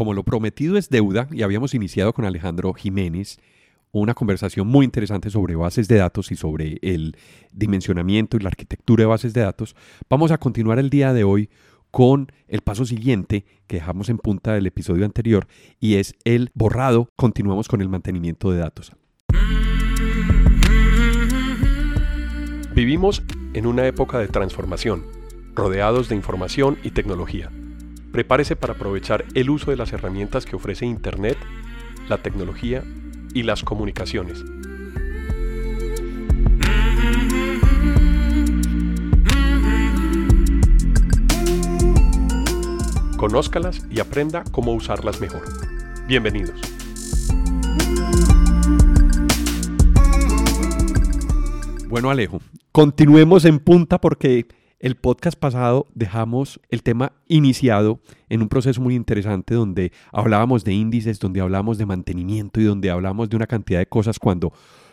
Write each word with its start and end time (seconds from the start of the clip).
como 0.00 0.14
lo 0.14 0.24
prometido 0.24 0.78
es 0.78 0.88
deuda 0.88 1.28
y 1.30 1.42
habíamos 1.42 1.74
iniciado 1.74 2.14
con 2.14 2.24
Alejandro 2.24 2.72
Jiménez 2.72 3.38
una 3.92 4.14
conversación 4.14 4.66
muy 4.66 4.86
interesante 4.86 5.28
sobre 5.28 5.56
bases 5.56 5.88
de 5.88 5.96
datos 5.96 6.32
y 6.32 6.36
sobre 6.36 6.78
el 6.80 7.18
dimensionamiento 7.52 8.38
y 8.38 8.40
la 8.40 8.48
arquitectura 8.48 9.02
de 9.02 9.08
bases 9.08 9.34
de 9.34 9.42
datos, 9.42 9.76
vamos 10.08 10.30
a 10.30 10.38
continuar 10.38 10.78
el 10.78 10.88
día 10.88 11.12
de 11.12 11.24
hoy 11.24 11.50
con 11.90 12.32
el 12.48 12.62
paso 12.62 12.86
siguiente 12.86 13.44
que 13.66 13.76
dejamos 13.76 14.08
en 14.08 14.16
punta 14.16 14.54
del 14.54 14.66
episodio 14.66 15.04
anterior 15.04 15.46
y 15.80 15.96
es 15.96 16.14
el 16.24 16.48
borrado. 16.54 17.10
Continuamos 17.14 17.68
con 17.68 17.82
el 17.82 17.90
mantenimiento 17.90 18.50
de 18.50 18.58
datos. 18.58 18.92
Vivimos 22.74 23.22
en 23.52 23.66
una 23.66 23.86
época 23.86 24.18
de 24.18 24.28
transformación, 24.28 25.04
rodeados 25.54 26.08
de 26.08 26.14
información 26.14 26.78
y 26.82 26.92
tecnología. 26.92 27.50
Prepárese 28.12 28.56
para 28.56 28.72
aprovechar 28.72 29.24
el 29.34 29.50
uso 29.50 29.70
de 29.70 29.76
las 29.76 29.92
herramientas 29.92 30.44
que 30.44 30.56
ofrece 30.56 30.84
Internet, 30.84 31.38
la 32.08 32.18
tecnología 32.18 32.82
y 33.34 33.44
las 33.44 33.62
comunicaciones. 33.62 34.44
Conózcalas 43.16 43.86
y 43.90 44.00
aprenda 44.00 44.42
cómo 44.50 44.72
usarlas 44.72 45.20
mejor. 45.20 45.42
Bienvenidos. 46.08 46.60
Bueno 51.86 52.10
Alejo, 52.10 52.40
continuemos 52.72 53.44
en 53.44 53.60
punta 53.60 54.00
porque 54.00 54.46
el 54.80 54.96
podcast 54.96 55.38
pasado 55.38 55.86
dejamos 55.94 56.58
el 56.70 56.82
tema 56.82 57.12
iniciado 57.28 58.00
en 58.30 58.40
un 58.40 58.48
proceso 58.48 58.80
muy 58.80 58.94
interesante 58.94 59.54
donde 59.54 59.92
hablábamos 60.10 60.64
de 60.64 60.72
índices, 60.72 61.20
donde 61.20 61.42
hablábamos 61.42 61.76
de 61.76 61.84
mantenimiento 61.84 62.60
y 62.60 62.64
donde 62.64 62.90
hablábamos 62.90 63.28
de 63.28 63.36
una 63.36 63.46
cantidad 63.46 63.78
de 63.78 63.86
cosas 63.86 64.18
cuando 64.18 64.52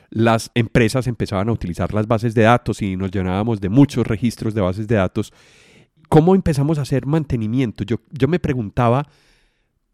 las 0.10 0.52
empresas 0.56 1.08
empezaban 1.08 1.48
a 1.48 1.54
utilizar 1.54 1.94
las 1.94 2.06
bases 2.06 2.34
de 2.34 2.44
datos 2.44 2.82
y 2.82 2.98
nos 2.98 3.12
llenábamos 3.12 3.62
de 3.62 3.70
muchos 3.70 4.06
registros 4.06 4.54
de 4.54 4.62
bases 4.62 4.88
de 4.88 4.96
datos. 4.96 5.32
¿Cómo 6.10 6.36
empezamos 6.36 6.78
a 6.80 6.82
hacer 6.82 7.06
mantenimiento? 7.06 7.86
Yo, 7.86 7.98
yo 8.12 8.28
me 8.28 8.40
preguntaba 8.40 9.08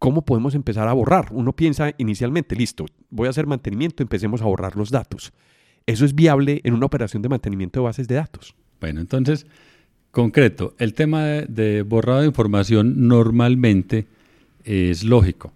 cómo 0.00 0.24
podemos 0.24 0.56
empezar 0.56 0.88
a 0.88 0.92
borrar. 0.92 1.28
Uno 1.30 1.52
piensa 1.54 1.92
inicialmente, 1.98 2.56
listo, 2.56 2.84
voy 3.10 3.28
a 3.28 3.30
hacer 3.30 3.46
mantenimiento, 3.46 4.02
empecemos 4.02 4.42
a 4.42 4.46
borrar 4.46 4.76
los 4.76 4.90
datos. 4.90 5.32
¿Eso 5.86 6.04
es 6.04 6.14
viable 6.14 6.60
en 6.64 6.74
una 6.74 6.86
operación 6.86 7.22
de 7.22 7.28
mantenimiento 7.28 7.80
de 7.80 7.84
bases 7.84 8.08
de 8.08 8.16
datos? 8.16 8.54
Bueno, 8.80 9.00
entonces 9.00 9.46
Concreto, 10.14 10.76
el 10.78 10.94
tema 10.94 11.24
de, 11.24 11.82
borrado 11.82 12.20
de 12.20 12.28
información 12.28 13.08
normalmente 13.08 14.06
es 14.62 15.02
lógico. 15.02 15.52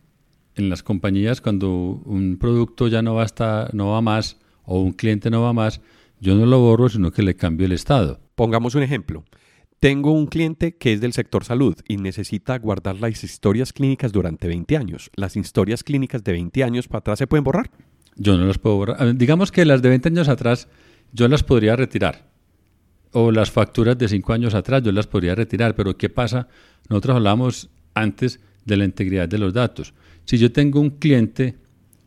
En 0.56 0.68
las 0.68 0.82
compañías, 0.82 1.40
cuando 1.40 1.70
un 2.04 2.38
producto 2.40 2.88
ya 2.88 3.00
no 3.00 3.14
va, 3.14 3.24
no 3.72 3.90
va 3.90 4.00
más 4.00 4.36
o 4.64 4.80
un 4.80 4.94
cliente 4.94 5.30
no 5.30 5.42
va 5.42 5.52
más, 5.52 5.80
yo 6.18 6.34
no 6.34 6.44
lo 6.44 6.58
borro, 6.58 6.88
sino 6.88 7.12
que 7.12 7.22
le 7.22 7.36
cambio 7.36 7.66
el 7.66 7.72
estado. 7.72 8.18
Pongamos 8.34 8.74
un 8.74 8.82
ejemplo. 8.82 9.24
Tengo 9.78 10.10
un 10.10 10.26
cliente 10.26 10.74
que 10.74 10.92
es 10.92 11.00
del 11.00 11.12
sector 11.12 11.44
salud 11.44 11.76
y 11.86 11.96
necesita 11.96 12.58
guardar 12.58 12.96
las 12.98 13.22
historias 13.22 13.72
clínicas 13.72 14.10
durante 14.10 14.48
20 14.48 14.76
años. 14.76 15.12
¿Las 15.14 15.36
historias 15.36 15.84
clínicas 15.84 16.24
de 16.24 16.32
20 16.32 16.64
años 16.64 16.88
para 16.88 16.98
atrás 16.98 17.20
se 17.20 17.28
pueden 17.28 17.44
borrar? 17.44 17.70
Yo 18.16 18.36
no 18.36 18.44
las 18.44 18.58
puedo 18.58 18.74
borrar. 18.74 19.16
Digamos 19.16 19.52
que 19.52 19.64
las 19.64 19.82
de 19.82 19.90
20 19.90 20.08
años 20.08 20.28
atrás 20.28 20.66
yo 21.12 21.28
las 21.28 21.44
podría 21.44 21.76
retirar 21.76 22.27
o 23.12 23.30
las 23.30 23.50
facturas 23.50 23.96
de 23.96 24.08
cinco 24.08 24.32
años 24.32 24.54
atrás, 24.54 24.82
yo 24.82 24.92
las 24.92 25.06
podría 25.06 25.34
retirar, 25.34 25.74
pero 25.74 25.96
¿qué 25.96 26.08
pasa? 26.08 26.48
Nosotros 26.88 27.16
hablamos 27.16 27.68
antes 27.94 28.40
de 28.64 28.76
la 28.76 28.84
integridad 28.84 29.28
de 29.28 29.38
los 29.38 29.52
datos. 29.52 29.94
Si 30.24 30.38
yo 30.38 30.52
tengo 30.52 30.80
un 30.80 30.90
cliente, 30.90 31.56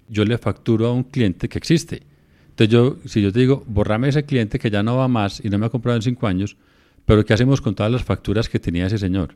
yo 0.07 0.25
le 0.25 0.37
facturo 0.37 0.87
a 0.87 0.93
un 0.93 1.03
cliente 1.03 1.49
que 1.49 1.57
existe. 1.57 2.03
Entonces, 2.49 2.69
yo, 2.69 2.97
si 3.05 3.21
yo 3.21 3.31
te 3.31 3.39
digo, 3.39 3.63
borrame 3.65 4.09
ese 4.09 4.23
cliente 4.23 4.59
que 4.59 4.69
ya 4.69 4.83
no 4.83 4.97
va 4.97 5.07
más 5.07 5.43
y 5.43 5.49
no 5.49 5.57
me 5.57 5.65
ha 5.65 5.69
comprado 5.69 5.95
en 5.95 6.03
cinco 6.03 6.27
años, 6.27 6.57
pero 7.05 7.25
¿qué 7.25 7.33
hacemos 7.33 7.61
con 7.61 7.73
todas 7.73 7.91
las 7.91 8.03
facturas 8.03 8.47
que 8.47 8.59
tenía 8.59 8.85
ese 8.85 8.97
señor? 8.97 9.35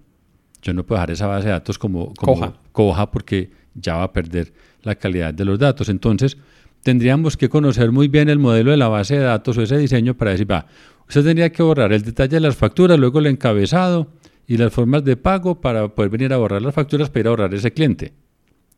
Yo 0.61 0.73
no 0.73 0.85
puedo 0.85 0.99
dejar 0.99 1.11
esa 1.11 1.27
base 1.27 1.45
de 1.45 1.51
datos 1.51 1.79
como, 1.79 2.13
coja. 2.13 2.53
coja 2.71 3.09
porque 3.09 3.51
ya 3.73 3.97
va 3.97 4.03
a 4.03 4.13
perder 4.13 4.53
la 4.83 4.95
calidad 4.95 5.33
de 5.33 5.45
los 5.45 5.59
datos. 5.59 5.89
Entonces, 5.89 6.37
tendríamos 6.85 7.35
que 7.35 7.49
conocer 7.49 7.91
muy 7.91 8.07
bien 8.07 8.29
el 8.29 8.37
modelo 8.37 8.69
de 8.69 8.77
la 8.77 8.87
base 8.87 9.15
de 9.15 9.23
datos 9.23 9.57
o 9.57 9.63
ese 9.63 9.75
diseño 9.77 10.13
para 10.13 10.31
decir, 10.31 10.49
va, 10.49 10.67
Usted 11.07 11.23
tendría 11.23 11.51
que 11.51 11.63
borrar 11.63 11.93
el 11.93 12.01
detalle 12.01 12.35
de 12.35 12.39
las 12.39 12.55
facturas, 12.55 12.99
luego 12.99 13.19
el 13.19 13.27
encabezado 13.27 14.07
y 14.47 14.57
las 14.57 14.73
formas 14.73 15.03
de 15.03 15.17
pago 15.17 15.61
para 15.61 15.87
poder 15.89 16.11
venir 16.11 16.33
a 16.33 16.37
borrar 16.37 16.61
las 16.61 16.73
facturas 16.73 17.09
para 17.09 17.21
ir 17.21 17.27
a 17.27 17.29
borrar 17.31 17.53
ese 17.53 17.71
cliente. 17.71 18.13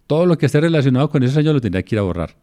Todo 0.07 0.25
lo 0.25 0.37
que 0.37 0.45
esté 0.45 0.61
relacionado 0.61 1.09
con 1.09 1.23
ese 1.23 1.35
señor 1.35 1.55
lo 1.55 1.61
tendría 1.61 1.83
que 1.83 1.95
ir 1.95 1.99
a 1.99 2.03
borrar. 2.03 2.35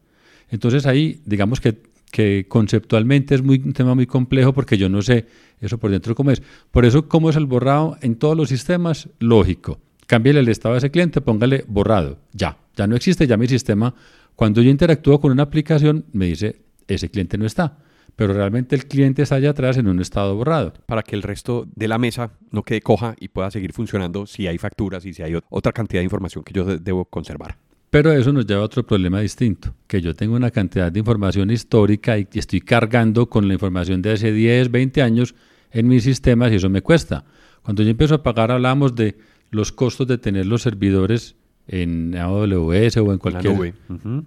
Entonces 0.51 0.87
ahí, 0.87 1.23
digamos 1.25 1.61
que, 1.61 2.47
conceptualmente 2.49 3.35
es 3.35 3.41
un 3.41 3.73
tema 3.73 3.95
muy 3.95 4.07
complejo 4.07 4.53
porque 4.53 4.79
yo 4.79 4.89
no 4.89 5.03
sé 5.03 5.27
eso 5.61 5.79
por 5.79 5.91
dentro 5.91 6.15
cómo 6.15 6.31
es. 6.31 6.43
Por 6.71 6.85
eso, 6.85 7.09
¿cómo 7.09 7.29
es 7.31 7.37
el 7.37 7.47
borrado 7.47 7.97
en 8.03 8.17
todos 8.17 8.37
los 8.37 8.51
sistemas? 8.51 9.09
Lógico. 9.19 9.81
Cámbiale 10.07 10.41
el 10.41 10.49
estado 10.49 10.75
a 10.75 10.79
ese 10.79 10.91
cliente, 10.91 11.21
póngale 11.21 11.65
borrado. 11.67 12.19
Ya, 12.33 12.59
ya 12.77 12.87
no 12.87 12.95
existe, 12.95 13.27
ya 13.27 13.37
mi 13.37 13.49
sistema. 13.49 13.95
Cuando 14.37 14.63
yo 14.63 14.71
interactúo 14.71 15.21
con 15.21 15.33
una 15.33 15.45
aplicación, 15.45 16.07
me 16.13 16.27
dice, 16.27 16.63
ese 16.87 17.11
cliente 17.11 17.39
no 17.39 17.47
está 17.47 17.79
pero 18.17 18.33
realmente 18.33 18.77
el 18.77 18.87
cliente 18.87 19.23
está 19.23 19.37
allá 19.37 19.51
atrás 19.51 19.77
en 19.77 19.89
un 19.89 20.01
estado 20.01 20.35
borrado. 20.37 20.75
Para 20.87 21.03
que 21.03 21.17
el 21.17 21.23
resto 21.23 21.67
de 21.75 21.89
la 21.89 21.99
mesa 21.99 22.33
no 22.51 22.63
quede 22.63 22.81
coja 22.81 23.17
y 23.19 23.29
pueda 23.29 23.51
seguir 23.51 23.73
funcionando 23.73 24.27
si 24.27 24.47
hay 24.47 24.59
facturas 24.59 25.05
y 25.05 25.13
si 25.13 25.23
hay 25.23 25.35
otra 25.49 25.73
cantidad 25.73 26.01
de 26.01 26.05
información 26.05 26.45
que 26.45 26.53
yo 26.53 26.65
debo 26.65 27.05
conservar. 27.07 27.57
Pero 27.91 28.13
eso 28.13 28.33
nos 28.33 28.47
lleva 28.47 28.63
a 28.63 28.65
otro 28.65 28.85
problema 28.85 29.21
distinto, 29.21 29.75
que 29.87 30.01
yo 30.01 30.15
tengo 30.15 30.35
una 30.35 30.51
cantidad 30.51 30.91
de 30.91 30.99
información 30.99 31.51
histórica 31.51 32.19
y 32.19 32.27
estoy 32.35 32.61
cargando 32.61 33.29
con 33.29 33.47
la 33.47 33.55
información 33.55 34.03
de 34.03 34.13
hace 34.13 34.33
10, 34.33 34.71
20 34.71 35.03
años 35.03 35.35
en 35.71 35.87
mis 35.87 36.03
sistemas 36.03 36.51
y 36.53 36.57
eso 36.57 36.69
me 36.69 36.83
cuesta. 36.83 37.25
Cuando 37.63 37.83
yo 37.83 37.91
empiezo 37.91 38.17
a 38.17 38.23
pagar 38.23 38.51
hablamos 38.51 38.95
de 38.95 39.17
los 39.51 39.71
costos 39.71 40.09
de 40.09 40.19
tener 40.19 40.47
los 40.47 40.63
servidores 40.63 41.37
en 41.67 42.17
AWS 42.17 42.97
o 42.99 43.13
en 43.13 43.19
cualquier 43.19 43.75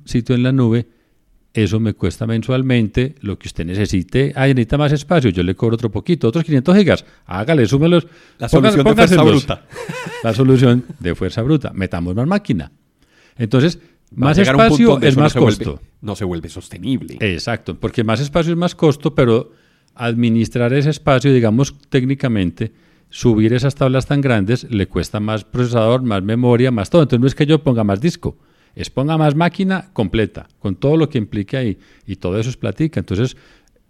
sitio 0.06 0.36
en 0.36 0.44
la 0.44 0.52
nube 0.52 0.88
eso 1.64 1.80
me 1.80 1.96
cuesta 1.96 2.28
mensualmente 2.28 3.16
lo 3.22 3.40
que 3.40 3.48
usted 3.48 3.66
necesite. 3.66 4.32
Ah, 4.36 4.46
necesita 4.46 4.78
más 4.78 4.92
espacio, 4.92 5.32
yo 5.32 5.42
le 5.42 5.56
cobro 5.56 5.74
otro 5.74 5.90
poquito, 5.90 6.28
otros 6.28 6.44
500 6.44 6.78
gigas. 6.78 7.06
Hágale, 7.26 7.66
súmelos. 7.66 8.06
La 8.38 8.48
solución 8.48 8.86
de 8.86 8.94
fuerza 8.94 9.24
bruta. 9.24 9.66
La 10.24 10.34
solución 10.36 10.86
de 11.00 11.16
fuerza 11.16 11.42
bruta. 11.42 11.72
Metamos 11.74 12.14
más 12.14 12.28
máquina. 12.28 12.72
Entonces, 13.38 13.80
más 14.14 14.38
espacio 14.38 15.02
es 15.02 15.18
más 15.18 15.34
costo. 15.34 15.82
no 16.02 16.16
se 16.16 16.26
vuelve 16.26 16.48
sostenible. 16.48 17.18
Exacto, 17.20 17.76
porque 17.80 18.04
más 18.04 18.20
espacio 18.20 18.52
es 18.52 18.58
más 18.58 18.76
costo, 18.76 19.16
pero 19.16 19.52
administrar 19.96 20.74
ese 20.74 20.92
espacio, 20.92 21.34
digamos 21.34 21.74
técnicamente, 21.90 22.72
subir 23.10 23.54
esas 23.54 23.76
tablas 23.76 24.06
tan 24.06 24.22
grandes 24.22 24.70
le 24.70 24.88
cuesta 24.88 25.20
más 25.20 25.44
procesador, 25.44 26.02
más 26.02 26.24
memoria, 26.24 26.72
más 26.72 26.90
todo. 26.90 27.04
Entonces 27.04 27.22
no 27.22 27.28
es 27.28 27.36
que 27.36 27.46
yo 27.46 27.64
ponga 27.64 27.84
más 27.84 28.02
disco 28.02 28.38
exponga 28.78 29.18
más 29.18 29.36
máquina 29.36 29.90
completa, 29.92 30.48
con 30.60 30.76
todo 30.76 30.98
lo 30.98 31.10
que 31.10 31.18
implica 31.18 31.58
ahí, 31.58 31.78
y 32.06 32.16
todo 32.18 32.40
eso 32.40 32.50
es 32.50 32.58
platica. 32.58 33.00
Entonces, 33.00 33.36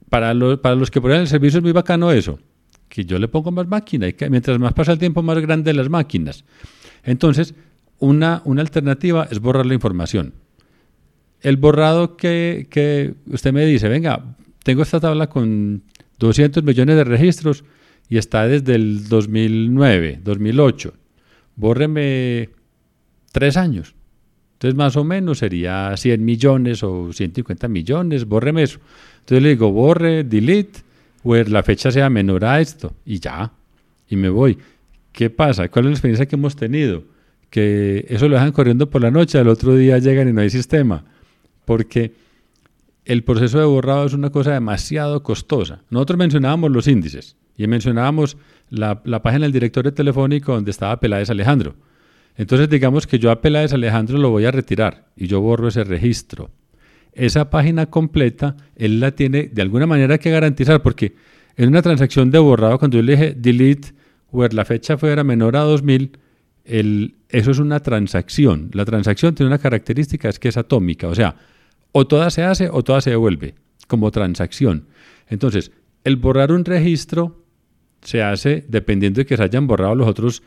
para, 0.09 0.33
para 0.61 0.75
los 0.75 0.89
que 0.89 1.01
ponen 1.01 1.21
el 1.21 1.27
servicio 1.27 1.57
es 1.57 1.63
muy 1.63 1.73
bacano 1.73 2.09
eso, 2.11 2.39
que 2.87 3.03
yo 3.03 3.19
le 3.19 3.27
pongo 3.27 3.51
más 3.51 3.67
máquina 3.67 4.07
y 4.07 4.13
que 4.13 4.29
mientras 4.29 4.57
más 4.59 4.73
pasa 4.73 4.93
el 4.93 4.97
tiempo, 4.97 5.21
más 5.21 5.39
grande 5.39 5.73
las 5.73 5.89
máquinas. 5.89 6.45
Entonces, 7.03 7.53
una, 7.99 8.41
una 8.45 8.61
alternativa 8.61 9.27
es 9.29 9.39
borrar 9.39 9.65
la 9.65 9.73
información. 9.73 10.33
El 11.41 11.57
borrado 11.57 12.15
que, 12.15 12.67
que 12.69 13.13
usted 13.29 13.51
me 13.51 13.65
dice, 13.65 13.89
venga, 13.89 14.37
tengo 14.63 14.83
esta 14.83 15.01
tabla 15.01 15.27
con 15.27 15.83
200 16.19 16.63
millones 16.63 16.95
de 16.95 17.03
registros 17.03 17.65
y 18.09 18.17
está 18.17 18.47
desde 18.47 18.75
el 18.75 19.07
2009, 19.07 20.21
2008. 20.23 20.93
Bórreme 21.55 22.49
tres 23.31 23.57
años. 23.57 23.95
Entonces, 24.53 24.75
más 24.75 24.95
o 24.95 25.03
menos 25.03 25.39
sería 25.39 25.95
100 25.95 26.25
millones 26.25 26.81
o 26.83 27.13
150 27.13 27.67
millones, 27.67 28.25
bórreme 28.25 28.63
eso. 28.63 28.79
Entonces 29.19 29.43
le 29.43 29.49
digo, 29.49 29.71
borre, 29.71 30.23
delete, 30.23 30.79
o 31.23 31.35
la 31.35 31.61
fecha 31.61 31.91
sea 31.91 32.09
menor 32.09 32.45
a 32.45 32.59
esto, 32.59 32.93
y 33.05 33.19
ya, 33.19 33.51
y 34.09 34.15
me 34.15 34.29
voy. 34.29 34.57
¿Qué 35.11 35.29
pasa? 35.29 35.67
¿Cuál 35.67 35.85
es 35.85 35.89
la 35.89 35.93
experiencia 35.95 36.25
que 36.25 36.35
hemos 36.35 36.55
tenido? 36.55 37.03
Que 37.49 38.05
eso 38.09 38.27
lo 38.27 38.35
dejan 38.35 38.51
corriendo 38.51 38.89
por 38.89 39.01
la 39.01 39.11
noche, 39.11 39.37
al 39.37 39.47
otro 39.47 39.75
día 39.75 39.97
llegan 39.99 40.29
y 40.29 40.33
no 40.33 40.41
hay 40.41 40.49
sistema. 40.49 41.03
Porque 41.65 42.13
el 43.07 43.23
proceso 43.23 43.57
de 43.57 43.65
borrado 43.65 44.05
es 44.05 44.13
una 44.13 44.31
cosa 44.31 44.51
demasiado 44.51 45.23
costosa. 45.23 45.81
Nosotros 45.89 46.19
mencionábamos 46.19 46.71
los 46.71 46.89
índices 46.89 47.37
y 47.55 47.65
mencionábamos 47.65 48.35
la, 48.69 49.01
página 49.01 49.43
del 49.43 49.53
directorio 49.53 49.93
telefónico 49.93 50.53
donde 50.53 50.71
estaba 50.71 50.99
Peláez 50.99 51.29
Alejandro. 51.29 51.75
Entonces 52.35 52.69
digamos 52.69 53.07
que 53.07 53.17
yo 53.17 53.31
a 53.31 53.39
Peláez 53.39 53.71
Alejandro 53.71 54.17
lo 54.17 54.29
voy 54.29 54.43
a 54.43 54.51
retirar 54.51 55.05
y 55.15 55.27
yo 55.27 55.39
borro 55.39 55.69
ese 55.69 55.85
registro. 55.85 56.51
Esa 57.13 57.49
página 57.49 57.85
completa, 57.85 58.57
él 58.75 58.99
la 58.99 59.11
tiene 59.11 59.49
de 59.53 59.61
alguna 59.61 59.87
manera 59.87 60.17
que 60.17 60.29
garantizar, 60.29 60.81
porque 60.81 61.15
en 61.55 61.69
una 61.69 61.81
transacción 61.81 62.29
de 62.29 62.39
borrado, 62.39 62.77
cuando 62.77 62.97
yo 62.97 63.03
le 63.03 63.13
dije 63.13 63.33
delete, 63.37 63.93
where 64.33 64.53
la 64.53 64.65
fecha 64.65 64.97
fuera 64.97 65.23
menor 65.23 65.55
a 65.55 65.61
2000, 65.61 66.11
el, 66.65 67.15
eso 67.29 67.51
es 67.51 67.59
una 67.59 67.79
transacción. 67.79 68.69
La 68.73 68.83
transacción 68.83 69.33
tiene 69.33 69.47
una 69.47 69.59
característica, 69.59 70.27
es 70.27 70.39
que 70.39 70.49
es 70.49 70.57
atómica, 70.57 71.07
o 71.07 71.15
sea, 71.15 71.37
o 71.91 72.07
toda 72.07 72.29
se 72.29 72.43
hace 72.43 72.69
o 72.71 72.83
toda 72.83 73.01
se 73.01 73.11
devuelve 73.11 73.55
como 73.87 74.11
transacción. 74.11 74.87
Entonces, 75.27 75.71
el 76.03 76.17
borrar 76.17 76.51
un 76.51 76.65
registro 76.65 77.43
se 78.01 78.21
hace 78.21 78.65
dependiendo 78.67 79.19
de 79.19 79.25
que 79.25 79.37
se 79.37 79.43
hayan 79.43 79.67
borrado 79.67 79.95
los 79.95 80.07
otros 80.07 80.43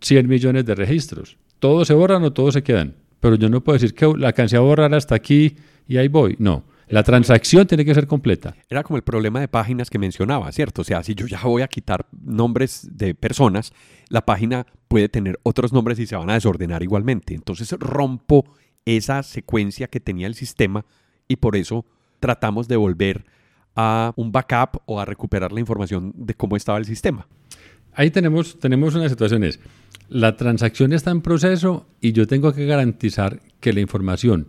100 0.00 0.28
millones 0.28 0.64
de 0.64 0.74
registros. 0.74 1.36
Todos 1.58 1.88
se 1.88 1.94
borran 1.94 2.22
o 2.24 2.32
todos 2.32 2.54
se 2.54 2.62
quedan. 2.62 2.96
Pero 3.20 3.36
yo 3.36 3.48
no 3.48 3.62
puedo 3.62 3.74
decir 3.74 3.94
que 3.94 4.12
la 4.18 4.28
alcancé 4.28 4.56
a 4.56 4.60
borrar 4.60 4.94
hasta 4.94 5.14
aquí 5.14 5.56
y 5.88 5.96
ahí 5.96 6.08
voy. 6.08 6.36
No. 6.38 6.64
La 6.88 7.02
transacción 7.02 7.66
tiene 7.66 7.84
que 7.84 7.94
ser 7.94 8.06
completa. 8.06 8.54
Era 8.68 8.82
como 8.82 8.98
el 8.98 9.02
problema 9.02 9.40
de 9.40 9.48
páginas 9.48 9.88
que 9.88 9.98
mencionaba, 9.98 10.52
¿cierto? 10.52 10.82
O 10.82 10.84
sea, 10.84 11.02
si 11.02 11.14
yo 11.14 11.26
ya 11.26 11.40
voy 11.42 11.62
a 11.62 11.68
quitar 11.68 12.06
nombres 12.12 12.86
de 12.92 13.14
personas, 13.14 13.72
la 14.10 14.26
página 14.26 14.66
puede 14.88 15.08
tener 15.08 15.40
otros 15.42 15.72
nombres 15.72 15.98
y 15.98 16.06
se 16.06 16.16
van 16.16 16.28
a 16.28 16.34
desordenar 16.34 16.82
igualmente. 16.82 17.34
Entonces 17.34 17.72
rompo 17.80 18.44
esa 18.86 19.22
secuencia 19.22 19.88
que 19.88 20.00
tenía 20.00 20.26
el 20.26 20.34
sistema 20.34 20.84
y 21.28 21.36
por 21.36 21.56
eso 21.56 21.84
tratamos 22.20 22.68
de 22.68 22.76
volver 22.76 23.24
a 23.76 24.12
un 24.16 24.30
backup 24.32 24.82
o 24.86 25.00
a 25.00 25.04
recuperar 25.04 25.52
la 25.52 25.60
información 25.60 26.12
de 26.16 26.34
cómo 26.34 26.56
estaba 26.56 26.78
el 26.78 26.84
sistema. 26.84 27.26
Ahí 27.92 28.10
tenemos, 28.10 28.58
tenemos 28.58 28.94
unas 28.94 29.10
situaciones. 29.10 29.60
La 30.08 30.36
transacción 30.36 30.92
está 30.92 31.10
en 31.10 31.22
proceso 31.22 31.86
y 32.00 32.12
yo 32.12 32.26
tengo 32.26 32.52
que 32.52 32.66
garantizar 32.66 33.40
que 33.60 33.72
la 33.72 33.80
información 33.80 34.48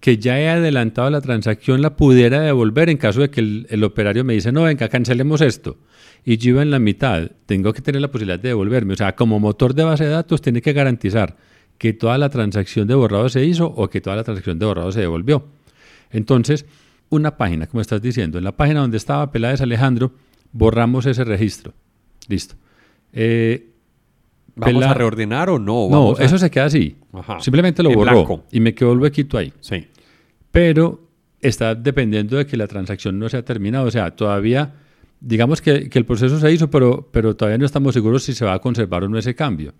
que 0.00 0.18
ya 0.18 0.40
he 0.40 0.48
adelantado 0.48 1.10
la 1.10 1.20
transacción 1.20 1.82
la 1.82 1.96
pudiera 1.96 2.40
devolver 2.40 2.88
en 2.88 2.98
caso 2.98 3.20
de 3.20 3.30
que 3.30 3.40
el, 3.40 3.84
operario 3.84 4.24
me 4.24 4.34
dice, 4.34 4.52
no, 4.52 4.62
venga, 4.62 4.88
cancelemos 4.88 5.40
esto. 5.40 5.76
Y 6.24 6.36
yo 6.36 6.50
iba 6.50 6.62
en 6.62 6.70
la 6.70 6.78
mitad, 6.78 7.30
tengo 7.46 7.72
que 7.72 7.82
tener 7.82 8.00
la 8.00 8.10
posibilidad 8.10 8.38
de 8.38 8.48
devolverme. 8.48 8.94
O 8.94 8.96
sea, 8.96 9.16
como 9.16 9.40
motor 9.40 9.74
de 9.74 9.84
base 9.84 10.04
de 10.04 10.10
datos 10.10 10.40
tiene 10.40 10.62
que 10.62 10.72
garantizar 10.72 11.36
que 11.78 11.92
toda 11.92 12.18
la 12.18 12.28
transacción 12.28 12.86
de 12.88 12.94
borrado 12.94 13.28
se 13.28 13.44
hizo 13.44 13.66
o 13.66 13.88
que 13.88 14.00
toda 14.00 14.16
la 14.16 14.24
transacción 14.24 14.58
de 14.58 14.66
borrado 14.66 14.92
se 14.92 15.00
devolvió. 15.00 15.46
Entonces, 16.10 16.66
una 17.08 17.36
página, 17.36 17.66
como 17.66 17.80
estás 17.80 18.02
diciendo, 18.02 18.38
en 18.38 18.44
la 18.44 18.52
página 18.52 18.80
donde 18.80 18.96
estaba 18.96 19.30
Peláez 19.30 19.60
Alejandro, 19.60 20.12
borramos 20.52 21.06
ese 21.06 21.24
registro. 21.24 21.72
Listo. 22.28 22.56
Eh, 23.12 23.70
¿Vamos 24.56 24.84
a 24.84 24.94
reordenar 24.94 25.50
o 25.50 25.58
no? 25.58 25.88
no, 25.88 26.18
eso 26.18 26.36
se 26.36 26.50
queda 26.50 26.64
así. 26.64 26.96
Simplemente 27.38 27.82
lo 27.82 27.92
borró 27.92 28.44
y 28.50 28.60
me 28.60 28.74
quedó 28.74 28.92
el 28.92 28.98
huequito 28.98 29.38
ahí. 29.38 29.52
Sí. 29.60 29.86
Pero 30.50 31.08
está 31.40 31.74
dependiendo 31.74 32.36
de 32.36 32.46
que 32.46 32.56
la 32.56 32.66
transacción 32.66 33.18
no 33.18 33.28
se 33.28 33.36
ha 33.36 33.44
terminado. 33.44 33.86
O 33.86 33.90
sea, 33.90 34.10
todavía, 34.10 34.74
digamos 35.20 35.62
que, 35.62 35.88
el 35.92 36.04
proceso 36.04 36.40
se 36.40 36.52
hizo, 36.52 36.70
pero, 36.70 37.08
pero 37.12 37.36
todavía 37.36 37.58
no 37.58 37.66
estamos 37.66 37.94
seguros 37.94 38.24
si 38.24 38.34
se 38.34 38.44
va 38.44 38.54
a 38.54 38.58
conservar 38.58 39.04
o 39.04 39.08
no 39.08 39.16
ese 39.16 39.34
cambio. 39.34 39.74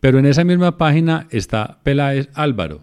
Pero 0.00 0.18
en 0.18 0.26
esa 0.26 0.44
misma 0.44 0.76
página 0.76 1.26
está 1.30 1.78
Peláez 1.82 2.28
Álvaro. 2.34 2.82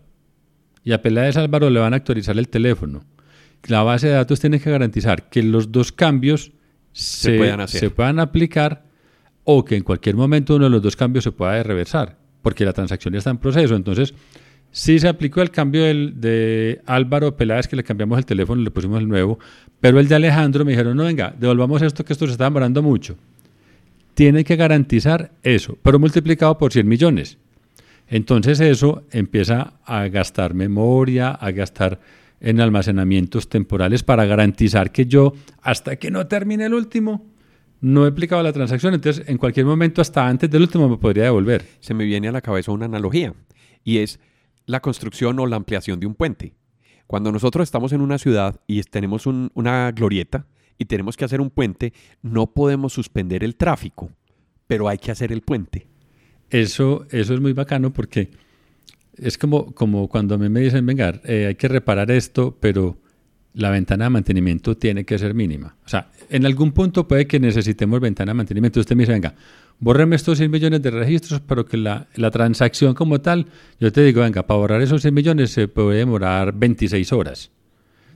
Y 0.83 0.91
a 0.91 1.01
Peláez 1.01 1.37
Álvaro 1.37 1.69
le 1.69 1.79
van 1.79 1.93
a 1.93 1.97
actualizar 1.97 2.37
el 2.37 2.49
teléfono. 2.49 3.05
La 3.67 3.83
base 3.83 4.07
de 4.07 4.13
datos 4.13 4.39
tiene 4.39 4.59
que 4.59 4.69
garantizar 4.69 5.29
que 5.29 5.41
los 5.41 5.71
dos 5.71 5.91
cambios 5.91 6.51
se, 6.91 7.67
se 7.67 7.89
puedan 7.89 8.19
aplicar 8.19 8.83
o 9.45 9.63
que 9.63 9.75
en 9.75 9.83
cualquier 9.83 10.15
momento 10.15 10.55
uno 10.55 10.65
de 10.65 10.71
los 10.71 10.81
dos 10.81 10.95
cambios 10.95 11.23
se 11.23 11.31
pueda 11.31 11.61
reversar, 11.63 12.17
porque 12.41 12.65
la 12.65 12.73
transacción 12.73 13.13
ya 13.13 13.19
está 13.19 13.29
en 13.29 13.37
proceso. 13.37 13.75
Entonces, 13.75 14.13
sí 14.71 14.99
se 14.99 15.07
aplicó 15.07 15.41
el 15.41 15.51
cambio 15.51 15.83
del, 15.83 16.19
de 16.19 16.81
Álvaro 16.85 17.35
Peláez, 17.35 17.67
que 17.67 17.75
le 17.75 17.83
cambiamos 17.83 18.17
el 18.17 18.25
teléfono 18.25 18.61
y 18.61 18.65
le 18.65 18.71
pusimos 18.71 18.99
el 18.99 19.07
nuevo, 19.07 19.39
pero 19.79 19.99
el 19.99 20.07
de 20.07 20.15
Alejandro 20.15 20.65
me 20.65 20.71
dijeron, 20.71 20.97
no, 20.97 21.03
venga, 21.03 21.33
devolvamos 21.37 21.81
esto, 21.81 22.03
que 22.03 22.13
esto 22.13 22.25
se 22.25 22.33
está 22.33 22.45
demorando 22.45 22.81
mucho. 22.81 23.15
Tiene 24.13 24.43
que 24.43 24.55
garantizar 24.55 25.31
eso, 25.43 25.77
pero 25.81 25.99
multiplicado 25.99 26.57
por 26.57 26.71
100 26.71 26.87
millones. 26.87 27.37
Entonces 28.07 28.59
eso 28.59 29.03
empieza 29.11 29.79
a 29.85 30.07
gastar 30.07 30.53
memoria, 30.53 31.31
a 31.31 31.51
gastar 31.51 31.99
en 32.39 32.59
almacenamientos 32.59 33.47
temporales 33.47 34.03
para 34.03 34.25
garantizar 34.25 34.91
que 34.91 35.05
yo, 35.05 35.33
hasta 35.61 35.95
que 35.95 36.11
no 36.11 36.27
termine 36.27 36.65
el 36.65 36.73
último, 36.73 37.25
no 37.79 38.05
he 38.05 38.09
aplicado 38.09 38.43
la 38.43 38.53
transacción, 38.53 38.93
entonces 38.93 39.27
en 39.27 39.37
cualquier 39.37 39.65
momento, 39.65 40.01
hasta 40.01 40.27
antes 40.27 40.49
del 40.49 40.61
último, 40.61 40.87
me 40.87 40.97
podría 40.97 41.23
devolver. 41.23 41.65
Se 41.79 41.93
me 41.93 42.05
viene 42.05 42.27
a 42.27 42.31
la 42.31 42.41
cabeza 42.41 42.71
una 42.71 42.85
analogía 42.85 43.33
y 43.83 43.97
es 43.97 44.19
la 44.65 44.79
construcción 44.79 45.39
o 45.39 45.47
la 45.47 45.55
ampliación 45.55 45.99
de 45.99 46.05
un 46.05 46.15
puente. 46.15 46.53
Cuando 47.07 47.31
nosotros 47.31 47.63
estamos 47.63 47.91
en 47.93 48.01
una 48.01 48.17
ciudad 48.17 48.61
y 48.67 48.81
tenemos 48.83 49.25
una 49.25 49.91
glorieta 49.91 50.45
y 50.77 50.85
tenemos 50.85 51.17
que 51.17 51.25
hacer 51.25 51.41
un 51.41 51.49
puente, 51.49 51.93
no 52.21 52.47
podemos 52.47 52.93
suspender 52.93 53.43
el 53.43 53.55
tráfico, 53.55 54.11
pero 54.67 54.89
hay 54.89 54.97
que 54.97 55.11
hacer 55.11 55.31
el 55.31 55.41
puente. 55.41 55.87
Eso, 56.49 57.05
eso 57.11 57.33
es 57.33 57.39
muy 57.39 57.53
bacano 57.53 57.91
porque 57.93 58.31
es 59.17 59.37
como, 59.37 59.73
como 59.73 60.07
cuando 60.07 60.35
a 60.35 60.37
mí 60.37 60.49
me 60.49 60.59
dicen, 60.59 60.85
venga, 60.85 61.19
eh, 61.23 61.47
hay 61.47 61.55
que 61.55 61.67
reparar 61.67 62.11
esto, 62.11 62.57
pero 62.59 62.97
la 63.53 63.69
ventana 63.69 64.05
de 64.05 64.09
mantenimiento 64.09 64.75
tiene 64.75 65.05
que 65.05 65.17
ser 65.17 65.33
mínima. 65.33 65.75
O 65.85 65.89
sea, 65.89 66.09
en 66.29 66.45
algún 66.45 66.71
punto 66.71 67.07
puede 67.07 67.27
que 67.27 67.39
necesitemos 67.39 67.99
ventana 67.99 68.31
de 68.31 68.35
mantenimiento. 68.35 68.79
Usted 68.79 68.95
me 68.95 69.03
dice, 69.03 69.13
venga, 69.13 69.35
bórreme 69.79 70.15
estos 70.15 70.37
100 70.39 70.49
millones 70.49 70.81
de 70.81 70.91
registros, 70.91 71.41
pero 71.41 71.65
que 71.65 71.77
la, 71.77 72.07
transacción 72.31 72.93
como 72.93 73.21
tal, 73.21 73.47
yo 73.79 73.91
te 73.91 74.03
digo, 74.03 74.21
venga, 74.21 74.43
para 74.43 74.57
borrar 74.57 74.81
esos 74.81 75.01
100 75.01 75.13
millones 75.13 75.51
se 75.51 75.67
puede 75.67 75.99
demorar 75.99 76.53
26 76.53 77.13
horas. 77.13 77.51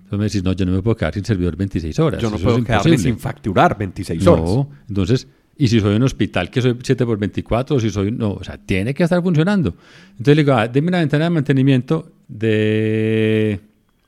Entonces 0.07 0.19
me 0.19 0.25
decís, 0.25 0.43
no, 0.43 0.53
yo 0.53 0.65
no 0.65 0.71
me 0.71 0.81
puedo 0.81 0.95
quedar 0.95 1.13
sin 1.13 1.25
servidor 1.25 1.57
26 1.57 1.99
horas. 1.99 2.21
Yo 2.21 2.29
no 2.29 2.37
puedo 2.37 2.63
quedarme 2.63 2.97
sin 2.97 3.19
facturar 3.19 3.77
26 3.77 4.25
horas. 4.25 4.45
No, 4.45 4.69
entonces, 4.87 5.27
y 5.57 5.67
si 5.67 5.81
soy 5.81 5.97
un 5.97 6.03
hospital 6.03 6.49
que 6.49 6.61
soy 6.61 6.77
7 6.81 7.05
por 7.05 7.17
24, 7.17 7.75
o 7.75 7.79
si 7.81 7.89
soy, 7.89 8.09
no, 8.09 8.31
o 8.31 8.43
sea, 8.43 8.57
tiene 8.57 8.93
que 8.93 9.03
estar 9.03 9.21
funcionando. 9.21 9.75
Entonces 10.11 10.37
le 10.37 10.43
digo, 10.43 10.53
ah, 10.53 10.69
deme 10.69 10.87
una 10.87 10.99
ventana 10.99 11.25
de 11.25 11.29
mantenimiento 11.31 12.09
de 12.29 13.59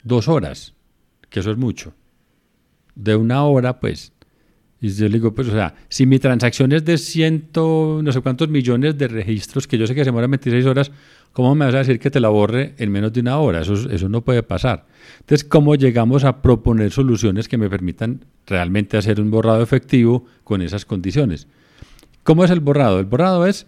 dos 0.01 0.29
horas 0.29 0.73
que 1.29 1.41
eso 1.41 1.51
es 1.51 1.57
mucho. 1.57 1.93
De 2.95 3.17
una 3.17 3.43
hora, 3.43 3.77
pues. 3.81 4.13
Y 4.79 4.87
yo 4.89 5.07
le 5.07 5.15
digo, 5.15 5.35
pues, 5.35 5.49
o 5.49 5.51
sea, 5.51 5.75
si 5.89 6.05
mi 6.05 6.17
transacción 6.19 6.71
es 6.71 6.85
de 6.85 6.97
ciento, 6.97 7.99
no 8.01 8.11
sé 8.13 8.21
cuántos 8.21 8.47
millones 8.47 8.97
de 8.97 9.09
registros, 9.09 9.67
que 9.67 9.77
yo 9.77 9.85
sé 9.85 9.93
que 9.93 10.01
se 10.01 10.05
demoran 10.05 10.31
26 10.31 10.65
horas, 10.65 10.91
¿cómo 11.33 11.55
me 11.55 11.65
vas 11.65 11.75
a 11.75 11.79
decir 11.79 11.99
que 11.99 12.11
te 12.11 12.19
la 12.19 12.29
borre 12.29 12.75
en 12.77 12.91
menos 12.91 13.13
de 13.13 13.21
una 13.21 13.37
hora? 13.39 13.61
Eso, 13.61 13.73
eso 13.89 14.09
no 14.09 14.21
puede 14.21 14.43
pasar. 14.43 14.85
Entonces, 15.19 15.47
¿cómo 15.47 15.75
llegamos 15.75 16.23
a 16.23 16.41
proponer 16.41 16.91
soluciones 16.91 17.47
que 17.47 17.57
me 17.57 17.69
permitan 17.69 18.25
realmente 18.47 18.97
hacer 18.97 19.21
un 19.21 19.31
borrado 19.31 19.61
efectivo 19.61 20.25
con 20.43 20.61
esas 20.61 20.85
condiciones? 20.85 21.47
¿Cómo 22.23 22.43
es 22.43 22.51
el 22.51 22.59
borrado? 22.59 22.99
El 22.99 23.05
borrado 23.05 23.45
es, 23.45 23.67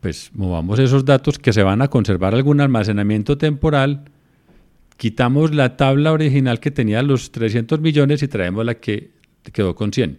pues, 0.00 0.30
movamos 0.34 0.78
esos 0.78 1.04
datos 1.04 1.38
que 1.38 1.52
se 1.52 1.62
van 1.62 1.82
a 1.82 1.88
conservar 1.88 2.34
algún 2.34 2.60
almacenamiento 2.60 3.38
temporal 3.38 4.04
quitamos 5.00 5.54
la 5.54 5.78
tabla 5.78 6.12
original 6.12 6.60
que 6.60 6.70
tenía 6.70 7.02
los 7.02 7.32
300 7.32 7.80
millones 7.80 8.22
y 8.22 8.28
traemos 8.28 8.66
la 8.66 8.74
que 8.74 9.12
quedó 9.50 9.74
con 9.74 9.94
100. 9.94 10.18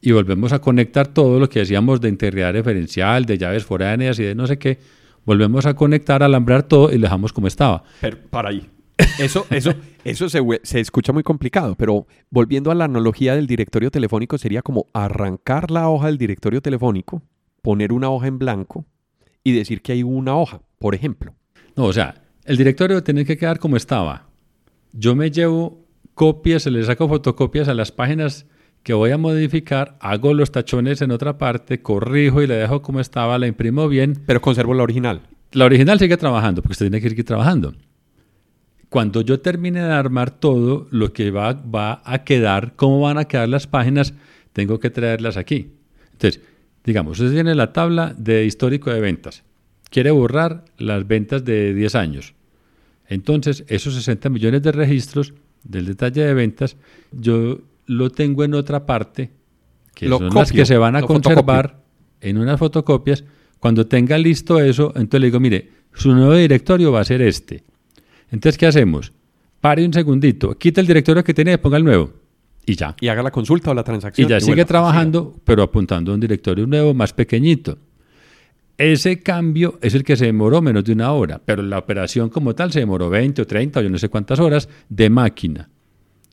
Y 0.00 0.10
volvemos 0.10 0.52
a 0.52 0.58
conectar 0.58 1.06
todo 1.06 1.38
lo 1.38 1.48
que 1.48 1.60
decíamos 1.60 2.00
de 2.00 2.08
integridad 2.08 2.54
referencial, 2.54 3.24
de 3.24 3.38
llaves 3.38 3.64
foráneas 3.64 4.18
y 4.18 4.24
de 4.24 4.34
no 4.34 4.48
sé 4.48 4.58
qué. 4.58 4.80
Volvemos 5.24 5.66
a 5.66 5.74
conectar, 5.74 6.22
alambrar 6.22 6.64
todo 6.64 6.92
y 6.92 6.98
lo 6.98 7.02
dejamos 7.02 7.32
como 7.32 7.46
estaba. 7.46 7.84
Pero 8.00 8.18
para 8.30 8.50
ahí. 8.50 8.68
Eso, 9.18 9.46
eso, 9.50 9.74
eso 10.04 10.28
se, 10.28 10.40
se, 10.62 10.80
escucha 10.80 11.12
muy 11.12 11.22
complicado, 11.22 11.74
pero 11.76 12.06
volviendo 12.30 12.70
a 12.70 12.74
la 12.74 12.84
analogía 12.84 13.34
del 13.34 13.46
directorio 13.46 13.90
telefónico, 13.90 14.38
sería 14.38 14.62
como 14.62 14.86
arrancar 14.92 15.70
la 15.70 15.88
hoja 15.88 16.06
del 16.06 16.18
directorio 16.18 16.60
telefónico, 16.60 17.22
poner 17.62 17.92
una 17.92 18.10
hoja 18.10 18.26
en 18.26 18.38
blanco 18.38 18.84
y 19.44 19.52
decir 19.52 19.82
que 19.82 19.92
hay 19.92 20.02
una 20.02 20.36
hoja, 20.36 20.60
por 20.78 20.94
ejemplo. 20.94 21.34
No, 21.76 21.84
o 21.84 21.92
sea, 21.92 22.22
el 22.44 22.56
directorio 22.56 23.02
tiene 23.02 23.24
que 23.24 23.36
quedar 23.36 23.58
como 23.58 23.76
estaba. 23.76 24.28
Yo 24.92 25.14
me 25.14 25.30
llevo 25.30 25.86
copias, 26.14 26.66
le 26.66 26.82
saco 26.84 27.08
fotocopias 27.08 27.68
a 27.68 27.74
las 27.74 27.92
páginas 27.92 28.46
que 28.82 28.92
voy 28.94 29.10
a 29.10 29.18
modificar, 29.18 29.96
hago 30.00 30.34
los 30.34 30.50
tachones 30.50 31.02
en 31.02 31.10
otra 31.10 31.38
parte, 31.38 31.82
corrijo 31.82 32.42
y 32.42 32.46
le 32.46 32.54
dejo 32.54 32.82
como 32.82 33.00
estaba, 33.00 33.38
la 33.38 33.46
imprimo 33.46 33.88
bien. 33.88 34.22
Pero 34.26 34.40
conservo 34.40 34.74
la 34.74 34.82
original. 34.82 35.22
La 35.52 35.66
original 35.66 35.98
sigue 35.98 36.16
trabajando, 36.16 36.62
porque 36.62 36.72
usted 36.72 36.86
tiene 36.86 37.00
que 37.00 37.10
seguir 37.10 37.24
trabajando. 37.24 37.74
Cuando 38.88 39.22
yo 39.22 39.40
termine 39.40 39.82
de 39.82 39.92
armar 39.92 40.30
todo, 40.30 40.86
lo 40.90 41.12
que 41.12 41.30
va, 41.30 41.52
va 41.52 42.02
a 42.04 42.24
quedar, 42.24 42.74
cómo 42.76 43.00
van 43.00 43.18
a 43.18 43.24
quedar 43.24 43.48
las 43.48 43.66
páginas, 43.66 44.14
tengo 44.52 44.80
que 44.80 44.90
traerlas 44.90 45.36
aquí. 45.36 45.72
Entonces, 46.12 46.42
digamos, 46.84 47.20
usted 47.20 47.32
tiene 47.32 47.54
la 47.54 47.72
tabla 47.72 48.14
de 48.16 48.44
histórico 48.44 48.90
de 48.90 49.00
ventas 49.00 49.44
quiere 49.92 50.10
borrar 50.10 50.64
las 50.78 51.06
ventas 51.06 51.44
de 51.44 51.74
10 51.74 51.94
años. 51.94 52.34
Entonces, 53.06 53.64
esos 53.68 53.94
60 53.94 54.30
millones 54.30 54.62
de 54.62 54.72
registros 54.72 55.34
del 55.62 55.86
detalle 55.86 56.24
de 56.24 56.34
ventas, 56.34 56.76
yo 57.12 57.60
lo 57.86 58.10
tengo 58.10 58.44
en 58.44 58.54
otra 58.54 58.86
parte, 58.86 59.32
que 59.94 60.08
son 60.08 60.28
las 60.34 60.52
que 60.52 60.64
se 60.64 60.76
van 60.76 60.96
a 60.96 61.02
conservar 61.02 61.82
en 62.20 62.38
unas 62.38 62.58
fotocopias. 62.58 63.24
Cuando 63.58 63.86
tenga 63.86 64.18
listo 64.18 64.60
eso, 64.60 64.92
entonces 64.96 65.20
le 65.20 65.26
digo, 65.26 65.40
mire, 65.40 65.70
su 65.92 66.12
nuevo 66.14 66.34
directorio 66.34 66.90
va 66.90 67.00
a 67.00 67.04
ser 67.04 67.22
este. 67.22 67.62
Entonces, 68.30 68.58
¿qué 68.58 68.66
hacemos? 68.66 69.12
Pare 69.60 69.84
un 69.84 69.92
segundito, 69.92 70.58
quita 70.58 70.80
el 70.80 70.86
directorio 70.86 71.22
que 71.22 71.34
tiene 71.34 71.52
y 71.52 71.56
ponga 71.58 71.76
el 71.76 71.84
nuevo. 71.84 72.12
Y 72.64 72.74
ya. 72.76 72.96
Y 73.00 73.08
haga 73.08 73.22
la 73.22 73.30
consulta 73.30 73.70
o 73.70 73.74
la 73.74 73.84
transacción. 73.84 74.26
Y 74.26 74.30
ya 74.30 74.40
sigue 74.40 74.64
trabajando, 74.64 75.36
pero 75.44 75.62
apuntando 75.62 76.12
a 76.12 76.14
un 76.14 76.20
directorio 76.20 76.66
nuevo 76.66 76.94
más 76.94 77.12
pequeñito. 77.12 77.78
Ese 78.78 79.22
cambio 79.22 79.78
es 79.82 79.94
el 79.94 80.02
que 80.02 80.16
se 80.16 80.26
demoró 80.26 80.62
menos 80.62 80.84
de 80.84 80.92
una 80.92 81.12
hora, 81.12 81.40
pero 81.44 81.62
la 81.62 81.78
operación 81.78 82.30
como 82.30 82.54
tal 82.54 82.72
se 82.72 82.80
demoró 82.80 83.10
20 83.10 83.42
o 83.42 83.46
30 83.46 83.80
o 83.80 83.82
yo 83.82 83.90
no 83.90 83.98
sé 83.98 84.08
cuántas 84.08 84.40
horas 84.40 84.68
de 84.88 85.10
máquina. 85.10 85.68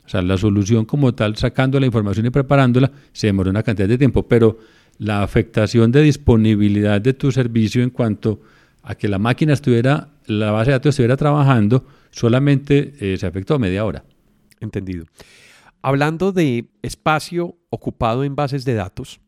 O 0.09 0.11
sea, 0.11 0.23
la 0.23 0.39
solución 0.39 0.85
como 0.85 1.13
tal, 1.13 1.35
sacando 1.35 1.79
la 1.79 1.85
información 1.85 2.25
y 2.25 2.31
preparándola, 2.31 2.91
se 3.11 3.27
demoró 3.27 3.51
una 3.51 3.61
cantidad 3.61 3.87
de 3.87 3.95
tiempo, 3.95 4.27
pero 4.27 4.57
la 4.97 5.21
afectación 5.21 5.91
de 5.91 6.01
disponibilidad 6.01 6.99
de 6.99 7.13
tu 7.13 7.31
servicio 7.31 7.83
en 7.83 7.91
cuanto 7.91 8.41
a 8.81 8.95
que 8.95 9.07
la 9.07 9.19
máquina 9.19 9.53
estuviera, 9.53 10.09
la 10.25 10.49
base 10.49 10.71
de 10.71 10.77
datos 10.77 10.89
estuviera 10.89 11.15
trabajando, 11.15 11.85
solamente 12.09 12.95
eh, 12.99 13.17
se 13.19 13.27
afectó 13.27 13.53
a 13.53 13.59
media 13.59 13.85
hora. 13.85 14.03
Entendido. 14.59 15.05
Hablando 15.83 16.31
de 16.31 16.71
espacio 16.81 17.57
ocupado 17.69 18.23
en 18.23 18.35
bases 18.35 18.65
de 18.65 18.73
datos, 18.73 19.19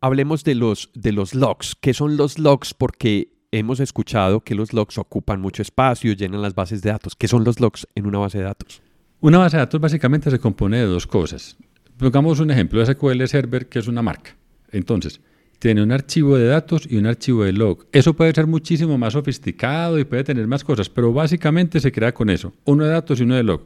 hablemos 0.00 0.44
de 0.44 0.54
los, 0.54 0.92
de 0.94 1.10
los 1.10 1.34
logs. 1.34 1.74
¿Qué 1.74 1.94
son 1.94 2.16
los 2.16 2.38
logs? 2.38 2.74
Porque 2.74 3.32
hemos 3.50 3.80
escuchado 3.80 4.38
que 4.38 4.54
los 4.54 4.72
logs 4.72 4.98
ocupan 4.98 5.40
mucho 5.40 5.62
espacio, 5.62 6.12
llenan 6.12 6.42
las 6.42 6.54
bases 6.54 6.80
de 6.80 6.90
datos. 6.90 7.16
¿Qué 7.16 7.26
son 7.26 7.42
los 7.42 7.58
logs 7.58 7.88
en 7.96 8.06
una 8.06 8.18
base 8.18 8.38
de 8.38 8.44
datos? 8.44 8.82
Una 9.20 9.38
base 9.38 9.56
de 9.56 9.62
datos 9.62 9.80
básicamente 9.80 10.30
se 10.30 10.38
compone 10.38 10.78
de 10.78 10.84
dos 10.84 11.06
cosas. 11.06 11.56
Pongamos 11.96 12.38
un 12.38 12.50
ejemplo, 12.52 12.84
SQL 12.84 13.26
Server, 13.26 13.68
que 13.68 13.80
es 13.80 13.88
una 13.88 14.00
marca. 14.00 14.36
Entonces, 14.70 15.20
tiene 15.58 15.82
un 15.82 15.90
archivo 15.90 16.36
de 16.36 16.46
datos 16.46 16.86
y 16.88 16.96
un 16.98 17.06
archivo 17.06 17.42
de 17.42 17.52
log. 17.52 17.86
Eso 17.90 18.14
puede 18.14 18.32
ser 18.32 18.46
muchísimo 18.46 18.96
más 18.96 19.14
sofisticado 19.14 19.98
y 19.98 20.04
puede 20.04 20.22
tener 20.22 20.46
más 20.46 20.62
cosas, 20.62 20.88
pero 20.88 21.12
básicamente 21.12 21.80
se 21.80 21.90
crea 21.90 22.14
con 22.14 22.30
eso, 22.30 22.52
uno 22.64 22.84
de 22.84 22.90
datos 22.90 23.18
y 23.18 23.24
uno 23.24 23.34
de 23.34 23.42
log. 23.42 23.62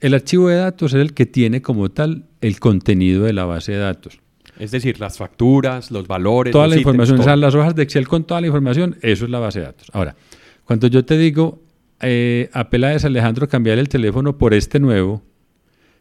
El 0.00 0.14
archivo 0.14 0.48
de 0.48 0.56
datos 0.56 0.94
es 0.94 1.00
el 1.00 1.12
que 1.12 1.26
tiene 1.26 1.60
como 1.60 1.90
tal 1.90 2.24
el 2.40 2.58
contenido 2.58 3.24
de 3.24 3.34
la 3.34 3.44
base 3.44 3.72
de 3.72 3.78
datos. 3.78 4.18
Es 4.58 4.70
decir, 4.70 4.98
las 5.00 5.18
facturas, 5.18 5.90
los 5.90 6.06
valores. 6.06 6.52
Toda 6.52 6.66
los 6.66 6.76
la 6.76 6.80
ítems, 6.80 6.86
información, 6.86 7.14
o 7.16 7.18
todo. 7.18 7.24
sea, 7.26 7.36
las 7.36 7.54
hojas 7.54 7.74
de 7.74 7.82
Excel 7.82 8.08
con 8.08 8.24
toda 8.24 8.40
la 8.40 8.46
información, 8.46 8.96
eso 9.02 9.24
es 9.24 9.30
la 9.30 9.40
base 9.40 9.60
de 9.60 9.66
datos. 9.66 9.88
Ahora, 9.92 10.16
cuando 10.64 10.86
yo 10.86 11.04
te 11.04 11.18
digo, 11.18 11.60
eh, 12.00 12.50
a 12.52 12.68
Alejandro 13.04 13.48
cambiar 13.48 13.78
el 13.78 13.88
teléfono 13.88 14.36
por 14.38 14.54
este 14.54 14.80
nuevo, 14.80 15.22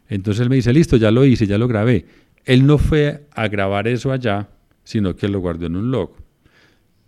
entonces 0.10 0.42
él 0.42 0.50
me 0.50 0.58
dice, 0.58 0.74
listo, 0.74 0.98
ya 0.98 1.12
lo 1.12 1.26
hice, 1.26 1.48
ya 1.48 1.58
lo 1.58 1.68
grabé. 1.68 2.06
Él 2.46 2.66
no 2.66 2.78
fue 2.78 3.26
a 3.32 3.48
grabar 3.48 3.88
eso 3.88 4.12
allá, 4.12 4.50
sino 4.84 5.16
que 5.16 5.28
lo 5.28 5.40
guardó 5.40 5.66
en 5.66 5.76
un 5.76 5.92
log. 5.92 6.12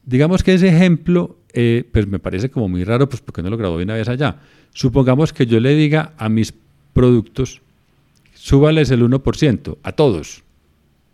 Digamos 0.06 0.44
que 0.44 0.54
ese 0.54 0.70
ejemplo, 0.70 1.38
eh, 1.54 1.84
pues 1.92 2.08
me 2.08 2.20
parece 2.20 2.50
como 2.50 2.70
muy 2.70 2.84
raro, 2.84 3.10
pues 3.10 3.22
porque 3.22 3.42
no 3.42 3.50
lo 3.50 3.58
grabó 3.58 3.78
de 3.78 3.84
una 3.84 3.96
vez 3.96 4.08
allá. 4.08 4.38
Supongamos 4.74 5.34
que 5.34 5.46
yo 5.46 5.60
le 5.60 5.76
diga 5.76 6.14
a 6.18 6.30
mis 6.30 6.54
productos, 6.94 7.62
súbales 8.34 8.92
el 8.92 9.04
1%, 9.04 9.78
a 9.84 9.92
todos. 9.92 10.44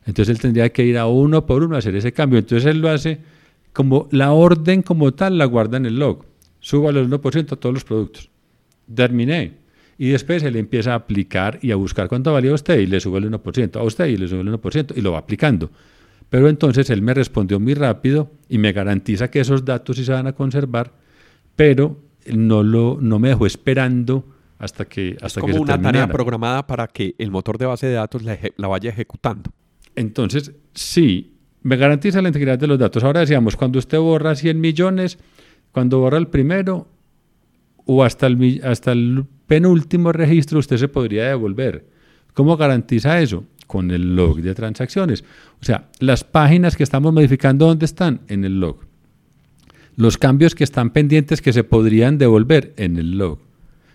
Entonces 0.06 0.36
él 0.36 0.42
tendría 0.42 0.70
que 0.72 0.86
ir 0.86 0.98
a 0.98 1.08
uno 1.08 1.46
por 1.46 1.64
uno 1.64 1.76
a 1.76 1.80
hacer 1.80 1.96
ese 1.96 2.12
cambio. 2.12 2.40
Entonces 2.40 2.70
él 2.70 2.80
lo 2.80 2.90
hace 2.90 3.20
como 3.74 4.08
la 4.12 4.32
orden 4.32 4.82
como 4.82 5.14
tal 5.14 5.38
la 5.38 5.46
guarda 5.46 5.78
en 5.78 5.86
el 5.86 6.00
log. 6.00 6.26
Súbale 6.62 7.02
el 7.02 7.10
1% 7.10 7.52
a 7.52 7.56
todos 7.58 7.74
los 7.74 7.84
productos. 7.84 8.30
Terminé. 8.94 9.60
Y 9.98 10.10
después 10.10 10.42
él 10.44 10.56
empieza 10.56 10.94
a 10.94 10.96
aplicar 10.96 11.60
y 11.62 11.72
a 11.72 11.76
buscar 11.76 12.08
cuánto 12.08 12.32
valía 12.32 12.54
usted 12.54 12.80
y 12.80 12.88
le 12.88 13.00
sube 13.00 13.20
el 13.20 13.30
1%, 13.30 13.76
a 13.80 13.84
usted 13.84 14.08
y 14.08 14.18
le 14.18 14.28
sube 14.28 14.42
el 14.42 14.48
1% 14.48 14.94
y 14.96 15.02
lo 15.02 15.12
va 15.12 15.20
aplicando. 15.20 15.70
Pero 16.30 16.48
entonces 16.48 16.90
él 16.90 17.02
me 17.02 17.14
respondió 17.14 17.60
muy 17.60 17.74
rápido 17.74 18.32
y 18.48 18.58
me 18.58 18.72
garantiza 18.72 19.30
que 19.30 19.42
esos 19.42 19.66
datos 19.66 19.98
sí 19.98 20.06
se 20.06 20.14
van 20.14 20.28
a 20.28 20.34
conservar, 20.34 20.94
pero 21.56 22.00
no, 22.26 22.64
lo, 22.64 22.98
no 23.02 23.20
me 23.20 23.30
dejó 23.30 23.46
esperando 23.46 24.26
hasta 24.58 24.86
que, 24.86 25.10
Es 25.10 25.24
hasta 25.24 25.42
que 25.42 25.52
como 25.52 25.54
se 25.54 25.60
una 25.62 25.82
tarea 25.82 26.08
programada 26.08 26.66
para 26.66 26.88
que 26.88 27.16
el 27.18 27.32
motor 27.32 27.58
de 27.58 27.66
base 27.66 27.88
de 27.88 27.94
datos 27.94 28.24
la, 28.24 28.38
la 28.56 28.68
vaya 28.68 28.92
ejecutando. 28.92 29.52
Entonces, 29.96 30.54
sí, 30.74 31.34
me 31.64 31.76
garantiza 31.76 32.22
la 32.22 32.30
integridad 32.30 32.58
de 32.58 32.68
los 32.68 32.80
datos. 32.80 33.04
Ahora 33.04 33.20
decíamos, 33.20 33.56
cuando 33.56 33.80
usted 33.80 34.00
borra 34.00 34.36
100 34.36 34.60
millones, 34.60 35.18
cuando 35.72 36.00
borra 36.00 36.18
el 36.18 36.28
primero 36.28 36.88
o 37.86 38.04
hasta 38.04 38.28
el, 38.28 39.26
penúltimo 39.48 40.14
registro, 40.14 40.60
usted 40.60 40.78
se 40.78 40.88
podría 40.88 41.28
devolver. 41.28 41.86
¿Cómo 42.34 42.56
garantiza 42.56 43.20
eso? 43.20 43.44
Con 43.68 43.92
el 43.92 44.16
log 44.16 44.42
de 44.42 44.56
transacciones. 44.56 45.26
O 45.62 45.66
sea, 45.66 45.90
las 46.00 46.24
páginas 46.24 46.78
que 46.78 46.84
estamos 46.84 47.12
modificando, 47.12 47.68
¿dónde 47.68 47.86
están? 47.86 48.22
En 48.30 48.46
el 48.46 48.62
log. 48.62 48.78
Los 49.98 50.18
cambios 50.18 50.56
que 50.56 50.64
están 50.64 50.92
pendientes 50.92 51.42
que 51.42 51.52
se 51.52 51.66
podrían 51.66 52.18
devolver 52.18 52.74
en 52.78 52.98
el 52.98 53.18
log. 53.18 53.40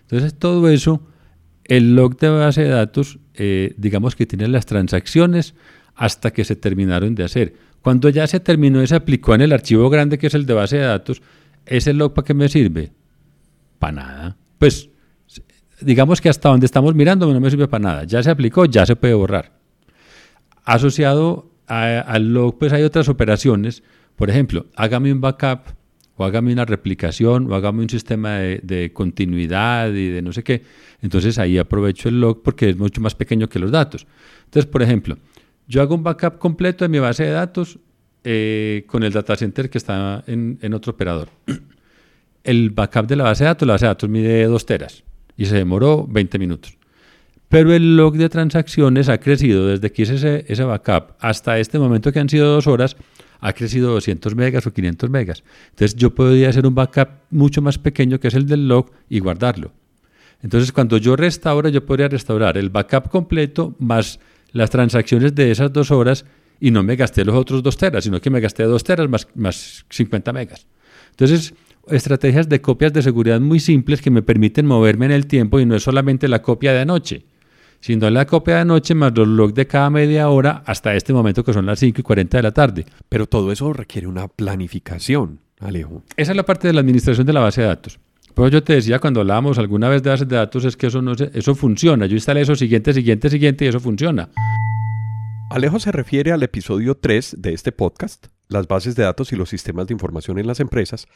Entonces, 0.01 0.35
todo 0.35 0.69
eso, 0.69 1.01
el 1.63 1.95
log 1.95 2.17
de 2.17 2.29
base 2.29 2.61
de 2.61 2.69
datos, 2.69 3.17
eh, 3.33 3.73
digamos 3.77 4.15
que 4.15 4.27
tiene 4.27 4.47
las 4.47 4.67
transacciones 4.67 5.55
hasta 5.95 6.31
que 6.31 6.45
se 6.45 6.55
terminaron 6.55 7.15
de 7.15 7.23
hacer. 7.23 7.55
Cuando 7.81 8.09
ya 8.09 8.27
se 8.27 8.39
terminó 8.39 8.83
y 8.83 8.87
se 8.87 8.95
aplicó 8.95 9.33
en 9.33 9.41
el 9.41 9.53
archivo 9.53 9.89
grande 9.89 10.17
que 10.17 10.27
es 10.27 10.33
el 10.35 10.45
de 10.45 10.53
base 10.53 10.77
de 10.77 10.83
datos, 10.83 11.21
¿ese 11.67 11.93
log 11.93 12.13
para 12.13 12.25
qué 12.25 12.33
me 12.33 12.49
sirve? 12.49 12.91
Para 13.79 13.93
nada. 13.93 14.37
Pues 14.57 14.89
digamos 15.81 16.21
que 16.21 16.29
hasta 16.29 16.49
donde 16.49 16.65
estamos 16.65 16.95
mirando 16.95 17.31
no 17.31 17.39
me 17.39 17.49
sirve 17.49 17.67
para 17.67 17.83
nada. 17.83 18.03
Ya 18.03 18.23
se 18.23 18.29
aplicó, 18.29 18.65
ya 18.65 18.85
se 18.85 18.95
puede 18.95 19.13
borrar. 19.13 19.59
Asociado 20.63 21.51
al 21.67 22.33
log, 22.33 22.57
pues 22.57 22.73
hay 22.73 22.83
otras 22.83 23.09
operaciones. 23.09 23.83
Por 24.15 24.29
ejemplo, 24.29 24.65
hágame 24.75 25.11
un 25.11 25.21
backup 25.21 25.75
o 26.15 26.25
hágame 26.25 26.51
una 26.51 26.65
replicación 26.65 27.51
o 27.51 27.55
hágame 27.55 27.83
un 27.83 27.89
sistema 27.89 28.37
de, 28.37 28.59
de 28.63 28.91
continuidad 28.91 29.93
y 29.93 30.09
de 30.09 30.21
no 30.21 30.33
sé 30.33 30.43
qué. 30.43 30.63
Entonces 31.01 31.37
ahí 31.37 31.57
aprovecho 31.57 32.09
el 32.09 32.19
log 32.19 32.41
porque 32.41 32.69
es 32.69 32.77
mucho 32.77 33.01
más 33.01 33.13
pequeño 33.13 33.47
que 33.47 33.59
los 33.59 33.71
datos. 33.71 34.07
Entonces, 34.45 34.65
por 34.65 34.81
ejemplo, 34.81 35.17
yo 35.67 35.81
hago 35.81 35.93
un 35.95 36.03
backup 36.03 36.39
completo 36.39 36.85
de 36.85 36.89
mi 36.89 36.99
base 36.99 37.23
de 37.23 37.31
datos 37.31 37.79
eh, 38.23 38.83
con 38.87 39.03
el 39.03 39.13
data 39.13 39.35
center 39.35 39.69
que 39.69 39.77
está 39.77 40.23
en, 40.27 40.73
otro 40.73 40.93
operador. 40.93 41.29
El 42.43 42.69
backup 42.69 43.07
de 43.07 43.15
la 43.17 43.25
base 43.25 43.43
de 43.43 43.49
datos, 43.49 43.67
la 43.67 43.73
base 43.73 43.85
de 43.85 43.89
datos 43.89 44.09
mide 44.09 44.45
2 44.45 44.65
teras 44.65 45.03
y 45.35 45.45
se 45.45 45.55
demoró 45.55 46.07
20 46.07 46.39
minutos. 46.39 46.77
Pero 47.49 47.73
el 47.73 47.97
log 47.97 48.15
de 48.15 48.29
transacciones 48.29 49.09
ha 49.09 49.19
crecido 49.19 49.67
desde 49.67 49.91
que 49.91 50.03
hice 50.03 50.15
ese, 50.15 50.45
ese 50.47 50.63
backup 50.63 51.15
hasta 51.19 51.59
este 51.59 51.77
momento 51.79 52.11
que 52.11 52.19
han 52.19 52.29
sido 52.29 52.53
dos 52.53 52.67
horas, 52.67 52.95
ha 53.39 53.53
crecido 53.53 53.91
200 53.91 54.35
megas 54.35 54.65
o 54.65 54.73
500 54.73 55.09
megas. 55.09 55.43
Entonces 55.69 55.95
yo 55.95 56.13
podría 56.13 56.49
hacer 56.49 56.65
un 56.65 56.75
backup 56.75 57.09
mucho 57.29 57.61
más 57.61 57.77
pequeño 57.77 58.19
que 58.19 58.29
es 58.29 58.33
el 58.33 58.45
del 58.47 58.67
log 58.67 58.91
y 59.09 59.19
guardarlo. 59.19 59.73
Entonces 60.41 60.71
cuando 60.71 60.97
yo 60.97 61.15
restauro, 61.15 61.69
yo 61.69 61.85
podría 61.85 62.09
restaurar 62.09 62.57
el 62.57 62.69
backup 62.69 63.09
completo 63.09 63.75
más 63.79 64.19
las 64.51 64.69
transacciones 64.69 65.35
de 65.35 65.51
esas 65.51 65.71
dos 65.73 65.91
horas 65.91 66.25
y 66.59 66.71
no 66.71 66.83
me 66.83 66.95
gasté 66.95 67.23
los 67.25 67.35
otros 67.35 67.61
dos 67.63 67.77
teras, 67.77 68.03
sino 68.03 68.19
que 68.21 68.29
me 68.29 68.39
gasté 68.39 68.63
dos 68.63 68.83
teras 68.83 69.09
más, 69.09 69.27
más 69.35 69.85
50 69.89 70.33
megas. 70.33 70.67
Entonces, 71.11 71.53
estrategias 71.89 72.49
de 72.49 72.61
copias 72.61 72.93
de 72.93 73.01
seguridad 73.01 73.39
muy 73.39 73.59
simples 73.59 74.01
que 74.01 74.11
me 74.11 74.21
permiten 74.21 74.65
moverme 74.65 75.05
en 75.05 75.11
el 75.11 75.27
tiempo 75.27 75.59
y 75.59 75.65
no 75.65 75.75
es 75.75 75.83
solamente 75.83 76.27
la 76.27 76.41
copia 76.41 76.73
de 76.73 76.79
anoche, 76.81 77.25
sino 77.79 78.09
la 78.09 78.25
copia 78.25 78.55
de 78.55 78.61
anoche 78.61 78.93
más 78.95 79.13
los 79.15 79.27
logs 79.27 79.53
de 79.53 79.67
cada 79.67 79.89
media 79.89 80.29
hora 80.29 80.63
hasta 80.65 80.95
este 80.95 81.13
momento 81.13 81.43
que 81.43 81.53
son 81.53 81.65
las 81.65 81.79
5 81.79 82.01
y 82.01 82.03
40 82.03 82.37
de 82.37 82.43
la 82.43 82.51
tarde. 82.51 82.85
Pero 83.07 83.25
todo 83.27 83.51
eso 83.51 83.71
requiere 83.71 84.07
una 84.07 84.27
planificación, 84.27 85.39
Alejo. 85.59 86.03
Esa 86.17 86.31
es 86.31 86.35
la 86.37 86.43
parte 86.45 86.67
de 86.67 86.73
la 86.73 86.81
administración 86.81 87.25
de 87.25 87.33
la 87.33 87.39
base 87.39 87.61
de 87.61 87.67
datos. 87.67 87.99
Pues 88.33 88.51
yo 88.51 88.61
te 88.61 88.73
decía 88.73 88.99
cuando 88.99 89.21
hablábamos 89.21 89.57
alguna 89.57 89.89
vez 89.89 90.03
de 90.03 90.09
bases 90.11 90.27
de 90.27 90.35
datos 90.35 90.63
es 90.65 90.77
que 90.77 90.87
eso 90.87 91.01
no 91.01 91.15
se- 91.15 91.31
eso 91.33 91.55
funciona. 91.55 92.05
Yo 92.05 92.15
instalé 92.15 92.41
eso 92.41 92.55
siguiente, 92.55 92.93
siguiente, 92.93 93.29
siguiente 93.29 93.65
y 93.65 93.67
eso 93.69 93.79
funciona. 93.79 94.29
Alejo 95.49 95.79
se 95.79 95.93
refiere 95.93 96.33
al 96.33 96.43
episodio 96.43 96.95
3 96.95 97.37
de 97.39 97.53
este 97.53 97.71
podcast, 97.71 98.27
las 98.49 98.67
bases 98.67 98.95
de 98.95 99.03
datos 99.03 99.31
y 99.31 99.37
los 99.37 99.49
sistemas 99.49 99.87
de 99.87 99.93
información 99.93 100.39
en 100.39 100.45
las 100.45 100.59
empresas, 100.59 101.07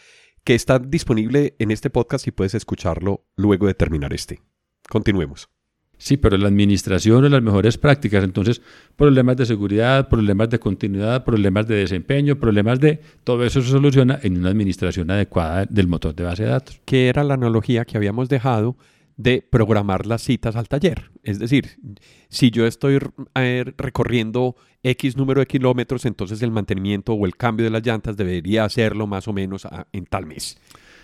que 0.45 0.55
está 0.55 0.79
disponible 0.79 1.55
en 1.59 1.69
este 1.69 1.89
podcast 1.89 2.25
y 2.27 2.31
puedes 2.31 2.55
escucharlo 2.55 3.25
luego 3.35 3.67
de 3.67 3.73
terminar 3.73 4.13
este. 4.13 4.41
Continuemos. 4.89 5.50
Sí, 5.97 6.15
pero 6.15 6.38
la 6.38 6.47
administración 6.47 7.25
es 7.25 7.31
las 7.31 7.43
mejores 7.43 7.77
prácticas. 7.77 8.23
Entonces, 8.23 8.61
problemas 8.95 9.35
de 9.35 9.45
seguridad, 9.45 10.07
problemas 10.07 10.50
de 10.50 10.59
continuidad, 10.59 11.25
problemas 11.25 11.67
de 11.67 11.75
desempeño, 11.75 12.39
problemas 12.39 12.79
de... 12.79 13.01
Todo 13.23 13.45
eso 13.45 13.61
se 13.61 13.69
soluciona 13.69 14.17
en 14.23 14.38
una 14.38 14.50
administración 14.50 15.11
adecuada 15.11 15.65
del 15.65 15.88
motor 15.88 16.15
de 16.15 16.23
base 16.23 16.43
de 16.43 16.50
datos. 16.50 16.81
Que 16.85 17.09
era 17.09 17.23
la 17.23 17.35
analogía 17.35 17.85
que 17.85 17.97
habíamos 17.97 18.29
dejado 18.29 18.77
de 19.22 19.46
programar 19.48 20.06
las 20.06 20.22
citas 20.24 20.56
al 20.56 20.68
taller. 20.68 21.12
Es 21.24 21.38
decir, 21.40 21.78
si 22.30 22.50
yo 22.51 22.66
estoy 22.66 23.00
eh, 23.36 23.66
recorriendo 23.78 24.56
X 24.84 25.16
número 25.18 25.40
de 25.42 25.48
kilómetros, 25.48 26.06
entonces 26.06 26.42
el 26.42 26.51
mantenimiento 26.51 27.13
o 27.13 27.25
el 27.25 27.36
cambio 27.36 27.63
de 27.66 27.70
las 27.70 27.86
llantas 27.86 28.18
debería 28.18 28.63
hacerlo 28.66 29.06
más 29.08 29.28
o 29.28 29.34
menos 29.34 29.66
a- 29.66 29.88
en 29.92 30.06
tal 30.06 30.25
mes. 30.25 30.58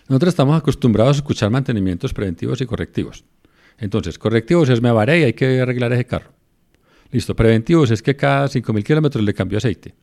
Nosotros 0.09 0.29
estamos 0.29 0.57
acostumbrados 0.57 1.17
a 1.17 1.19
escuchar 1.19 1.49
mantenimientos 1.51 2.13
preventivos 2.13 2.61
y 2.61 2.65
correctivos. 2.65 3.23
Entonces, 3.77 4.17
correctivos 4.17 4.69
es 4.69 4.81
me 4.81 4.89
avaré 4.89 5.19
y 5.19 5.23
hay 5.25 5.33
que 5.33 5.59
arreglar 5.61 5.91
ese 5.93 6.05
carro. 6.05 6.31
Listo, 7.11 7.35
preventivos 7.35 7.91
es 7.91 8.01
que 8.01 8.15
cada 8.15 8.47
5.000 8.47 8.83
kilómetros 8.83 9.23
le 9.23 9.33
cambio 9.33 9.57
aceite. 9.59 9.93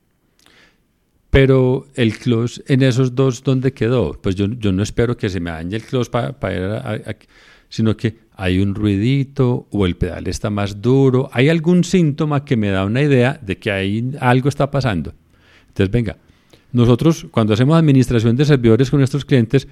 Pero 1.31 1.89
el 1.97 2.17
close 2.17 2.63
en 2.69 2.83
esos 2.83 3.15
dos, 3.15 3.43
¿dónde 3.43 3.73
quedó? 3.73 4.13
Pues 4.23 4.37
yo, 4.37 4.47
yo 4.47 4.71
no 4.71 4.83
espero 4.85 5.17
que 5.17 5.29
se 5.29 5.41
me 5.41 5.51
dañe 5.51 5.75
el 5.77 5.83
close 5.83 6.09
para 6.11 6.55
ir 6.55 6.63
a, 6.63 6.79
a- 6.79 6.95
a- 6.95 7.17
sino 7.75 7.97
que 7.97 8.19
hay 8.37 8.61
un 8.61 8.73
ruidito 8.73 9.67
o 9.73 9.85
el 9.85 9.97
pedal 9.97 10.29
está 10.29 10.49
más 10.49 10.81
duro, 10.81 11.29
hay 11.33 11.49
algún 11.49 11.83
síntoma 11.83 12.45
que 12.45 12.57
me 12.57 12.71
da 12.71 12.85
una 12.85 13.03
idea 13.03 13.37
de 13.43 13.59
que 13.59 13.73
ahí 13.73 14.13
algo 14.21 14.49
está 14.49 14.71
pasando. 14.71 15.13
Entonces, 15.67 15.91
venga, 15.91 16.17
nosotros 16.71 17.27
cuando 17.33 17.53
hacemos 17.53 17.77
administración 17.77 18.37
de 18.37 18.45
servidores 18.45 18.91
con 18.91 19.01
nuestros 19.01 19.25
clientes, 19.25 19.67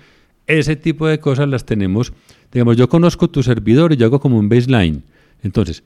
ese 0.49 0.75
tipo 0.75 1.07
de 1.07 1.21
cosas 1.21 1.49
las 1.49 1.65
tenemos. 1.65 2.13
Digamos, 2.51 2.77
yo 2.77 2.89
conozco 2.89 3.31
tu 3.31 3.41
servidor 3.45 3.93
y 3.93 3.97
yo 3.97 4.07
hago 4.07 4.19
como 4.19 4.37
un 4.37 4.49
baseline. 4.49 5.05
Entonces, 5.45 5.85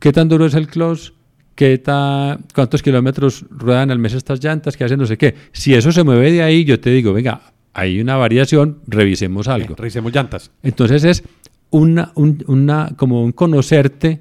¿qué 0.00 0.12
tan 0.12 0.28
duro 0.28 0.44
es 0.44 0.52
el 0.52 0.66
close? 0.66 1.12
¿Qué 1.54 1.78
ta, 1.78 2.38
¿Cuántos 2.54 2.82
kilómetros 2.82 3.46
ruedan 3.48 3.90
al 3.90 3.98
mes 3.98 4.12
estas 4.12 4.44
llantas? 4.44 4.76
¿Qué 4.76 4.84
hacen? 4.84 4.98
No 4.98 5.06
sé 5.06 5.16
qué. 5.16 5.34
Si 5.52 5.72
eso 5.72 5.92
se 5.92 6.04
mueve 6.04 6.30
de 6.30 6.42
ahí, 6.42 6.66
yo 6.66 6.78
te 6.78 6.90
digo, 6.90 7.14
venga, 7.14 7.54
hay 7.72 8.00
una 8.00 8.16
variación, 8.16 8.80
revisemos 8.86 9.48
algo. 9.48 9.74
revisemos 9.76 10.12
llantas. 10.12 10.50
Entonces 10.62 11.04
es 11.04 11.24
una, 11.74 12.12
una, 12.14 12.94
como 12.96 13.24
un 13.24 13.32
conocerte, 13.32 14.20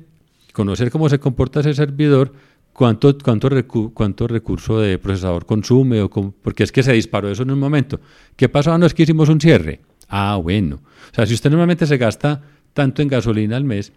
conocer 0.54 0.90
cómo 0.90 1.08
se 1.08 1.20
comporta 1.20 1.60
ese 1.60 1.76
servidor, 1.76 2.34
cuánto, 2.74 3.14
recurso 3.48 4.80
de 4.80 4.98
procesador 4.98 5.46
consume, 5.46 6.02
o 6.02 6.10
porque 6.10 6.64
es 6.64 6.72
que 6.72 6.82
se 6.82 6.94
disparó 6.94 7.30
eso 7.30 7.44
en 7.44 7.52
un 7.52 7.60
momento. 7.60 8.00
¿Qué 8.36 8.50
pasó? 8.50 8.74
Ah, 8.74 8.80
no 8.80 8.88
es 8.88 8.96
que 8.96 9.04
hicimos 9.04 9.30
un 9.30 9.40
cierre. 9.40 9.82
Ah, 10.10 10.40
bueno. 10.42 10.78
O 11.12 11.16
sea, 11.16 11.28
si 11.28 11.36
usted 11.36 11.52
normalmente 11.52 11.86
se 11.86 11.98
gasta 11.98 12.42
tanto 12.74 13.04
en 13.04 13.08
gasolina 13.08 13.56
al 13.56 13.66
mes, 13.66 13.94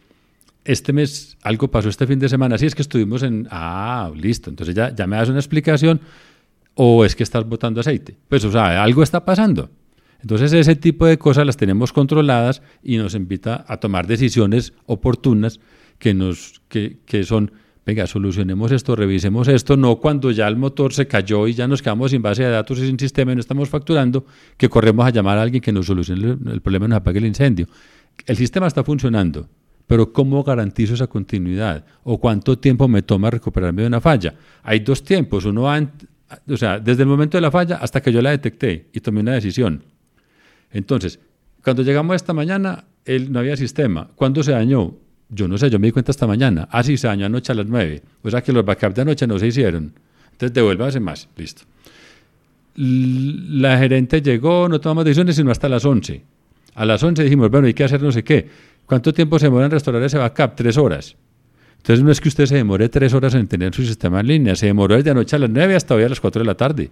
este 0.62 0.92
mes 0.92 1.38
algo 1.42 1.70
pasó 1.70 1.88
este 1.88 2.06
fin 2.06 2.18
de 2.18 2.28
semana, 2.28 2.58
sí 2.58 2.66
es 2.66 2.74
que 2.74 2.82
estuvimos 2.82 3.22
en, 3.22 3.48
ah, 3.50 4.10
listo, 4.14 4.50
entonces 4.50 4.74
ya, 4.74 4.94
ya 4.94 5.06
me 5.06 5.16
das 5.16 5.30
una 5.30 5.38
explicación, 5.38 6.02
o 6.74 7.06
es 7.06 7.16
que 7.16 7.22
estás 7.22 7.48
botando 7.48 7.80
aceite. 7.80 8.18
Pues, 8.28 8.44
o 8.44 8.52
sea, 8.52 8.82
algo 8.82 9.02
está 9.02 9.24
pasando. 9.24 9.70
Entonces, 10.26 10.52
ese 10.54 10.74
tipo 10.74 11.06
de 11.06 11.18
cosas 11.18 11.46
las 11.46 11.56
tenemos 11.56 11.92
controladas 11.92 12.60
y 12.82 12.96
nos 12.96 13.14
invita 13.14 13.64
a 13.68 13.76
tomar 13.76 14.08
decisiones 14.08 14.72
oportunas 14.86 15.60
que, 16.00 16.14
nos, 16.14 16.60
que, 16.68 16.98
que 17.06 17.22
son, 17.22 17.52
venga, 17.86 18.08
solucionemos 18.08 18.72
esto, 18.72 18.96
revisemos 18.96 19.46
esto, 19.46 19.76
no 19.76 20.00
cuando 20.00 20.32
ya 20.32 20.48
el 20.48 20.56
motor 20.56 20.92
se 20.92 21.06
cayó 21.06 21.46
y 21.46 21.54
ya 21.54 21.68
nos 21.68 21.80
quedamos 21.80 22.10
sin 22.10 22.22
base 22.22 22.42
de 22.42 22.50
datos 22.50 22.80
y 22.80 22.88
sin 22.88 22.98
sistema 22.98 23.30
y 23.30 23.34
no 23.36 23.40
estamos 23.40 23.68
facturando, 23.68 24.26
que 24.56 24.68
corremos 24.68 25.06
a 25.06 25.10
llamar 25.10 25.38
a 25.38 25.42
alguien 25.42 25.62
que 25.62 25.70
nos 25.70 25.86
solucione 25.86 26.36
el 26.52 26.60
problema 26.60 26.86
y 26.86 26.88
nos 26.88 26.96
apague 26.96 27.20
el 27.20 27.26
incendio. 27.26 27.68
El 28.26 28.36
sistema 28.36 28.66
está 28.66 28.82
funcionando, 28.82 29.48
pero 29.86 30.12
¿cómo 30.12 30.42
garantizo 30.42 30.94
esa 30.94 31.06
continuidad? 31.06 31.84
¿O 32.02 32.18
cuánto 32.18 32.58
tiempo 32.58 32.88
me 32.88 33.02
toma 33.02 33.30
recuperarme 33.30 33.82
de 33.82 33.86
una 33.86 34.00
falla? 34.00 34.34
Hay 34.64 34.80
dos 34.80 35.04
tiempos. 35.04 35.44
Uno 35.44 35.66
o 35.66 36.56
sea, 36.56 36.80
desde 36.80 37.04
el 37.04 37.08
momento 37.08 37.36
de 37.36 37.42
la 37.42 37.52
falla 37.52 37.76
hasta 37.76 38.02
que 38.02 38.10
yo 38.10 38.20
la 38.20 38.30
detecté 38.30 38.88
y 38.92 38.98
tomé 38.98 39.20
una 39.20 39.34
decisión. 39.34 39.84
Entonces, 40.76 41.18
cuando 41.64 41.82
llegamos 41.82 42.16
esta 42.16 42.34
mañana, 42.34 42.84
él, 43.06 43.32
no 43.32 43.38
había 43.38 43.56
sistema. 43.56 44.10
¿Cuándo 44.14 44.42
se 44.42 44.52
dañó? 44.52 44.94
Yo 45.30 45.48
no 45.48 45.56
sé, 45.56 45.70
yo 45.70 45.78
me 45.78 45.86
di 45.86 45.92
cuenta 45.92 46.10
esta 46.10 46.26
mañana. 46.26 46.68
Ah, 46.70 46.82
sí, 46.82 46.98
se 46.98 47.06
dañó 47.06 47.24
anoche 47.24 47.50
a 47.50 47.54
las 47.54 47.66
9. 47.66 48.02
O 48.22 48.30
sea 48.30 48.42
que 48.42 48.52
los 48.52 48.62
backups 48.62 48.94
de 48.94 49.02
anoche 49.02 49.26
no 49.26 49.38
se 49.38 49.46
hicieron. 49.46 49.94
Entonces 50.32 50.52
devuélvase 50.52 51.00
más. 51.00 51.28
Listo. 51.34 51.62
La 52.76 53.78
gerente 53.78 54.20
llegó, 54.20 54.68
no 54.68 54.78
tomamos 54.78 55.06
decisiones 55.06 55.36
sino 55.36 55.50
hasta 55.50 55.66
las 55.66 55.82
11. 55.82 56.22
A 56.74 56.84
las 56.84 57.02
11 57.02 57.24
dijimos, 57.24 57.50
bueno, 57.50 57.68
hay 57.68 57.74
que 57.74 57.84
hacer 57.84 58.02
no 58.02 58.12
sé 58.12 58.22
qué. 58.22 58.46
¿Cuánto 58.84 59.14
tiempo 59.14 59.38
se 59.38 59.46
demora 59.46 59.64
en 59.64 59.70
restaurar 59.70 60.02
ese 60.02 60.18
backup? 60.18 60.56
Tres 60.56 60.76
horas. 60.76 61.16
Entonces 61.78 62.04
no 62.04 62.12
es 62.12 62.20
que 62.20 62.28
usted 62.28 62.44
se 62.44 62.56
demore 62.56 62.90
tres 62.90 63.14
horas 63.14 63.34
en 63.34 63.48
tener 63.48 63.74
su 63.74 63.82
sistema 63.82 64.20
en 64.20 64.26
línea, 64.26 64.56
se 64.56 64.66
demoró 64.66 64.94
desde 64.94 65.10
anoche 65.10 65.36
a 65.36 65.38
las 65.38 65.48
9 65.48 65.74
hasta 65.74 65.94
hoy 65.94 66.02
a 66.04 66.08
las 66.10 66.20
4 66.20 66.42
de 66.42 66.46
la 66.46 66.54
tarde. 66.54 66.90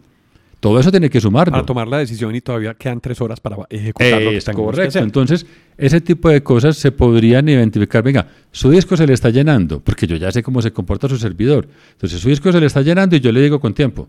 Todo 0.64 0.80
eso 0.80 0.90
tiene 0.90 1.11
que 1.11 1.21
sumarlo. 1.21 1.52
Para 1.52 1.66
tomar 1.66 1.87
la 1.87 1.99
decisión 1.99 2.35
y 2.35 2.40
todavía 2.40 2.73
quedan 2.73 2.99
tres 2.99 3.21
horas 3.21 3.38
para 3.38 3.59
ejecutar 3.68 4.23
lo 4.23 4.30
que 4.30 4.37
es 4.38 4.44
correcto. 4.47 4.99
Entonces, 4.99 5.44
ese 5.76 6.00
tipo 6.00 6.30
de 6.30 6.42
cosas 6.42 6.78
se 6.78 6.90
podrían 6.90 7.47
identificar. 7.50 8.02
Venga, 8.02 8.26
su 8.50 8.71
disco 8.71 8.97
se 8.97 9.06
le 9.06 9.12
está 9.12 9.28
llenando, 9.28 9.80
porque 9.80 10.06
yo 10.06 10.16
ya 10.16 10.33
sé 10.33 10.42
cómo 10.42 10.62
se 10.62 10.73
comporta 10.73 11.06
su 11.06 11.18
servidor. 11.18 11.68
Entonces, 11.92 12.18
su 12.18 12.30
disco 12.30 12.50
se 12.50 12.61
le 12.61 12.64
está 12.64 12.80
llenando 12.80 13.14
y 13.14 13.21
yo 13.21 13.30
le 13.30 13.42
digo 13.42 13.61
con 13.61 13.75
tiempo. 13.75 14.09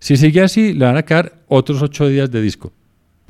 Si 0.00 0.16
sigue 0.16 0.40
así, 0.40 0.74
le 0.74 0.86
van 0.86 0.96
a 0.96 1.04
quedar 1.04 1.44
otros 1.46 1.80
ocho 1.80 2.08
días 2.08 2.28
de 2.32 2.42
disco, 2.42 2.72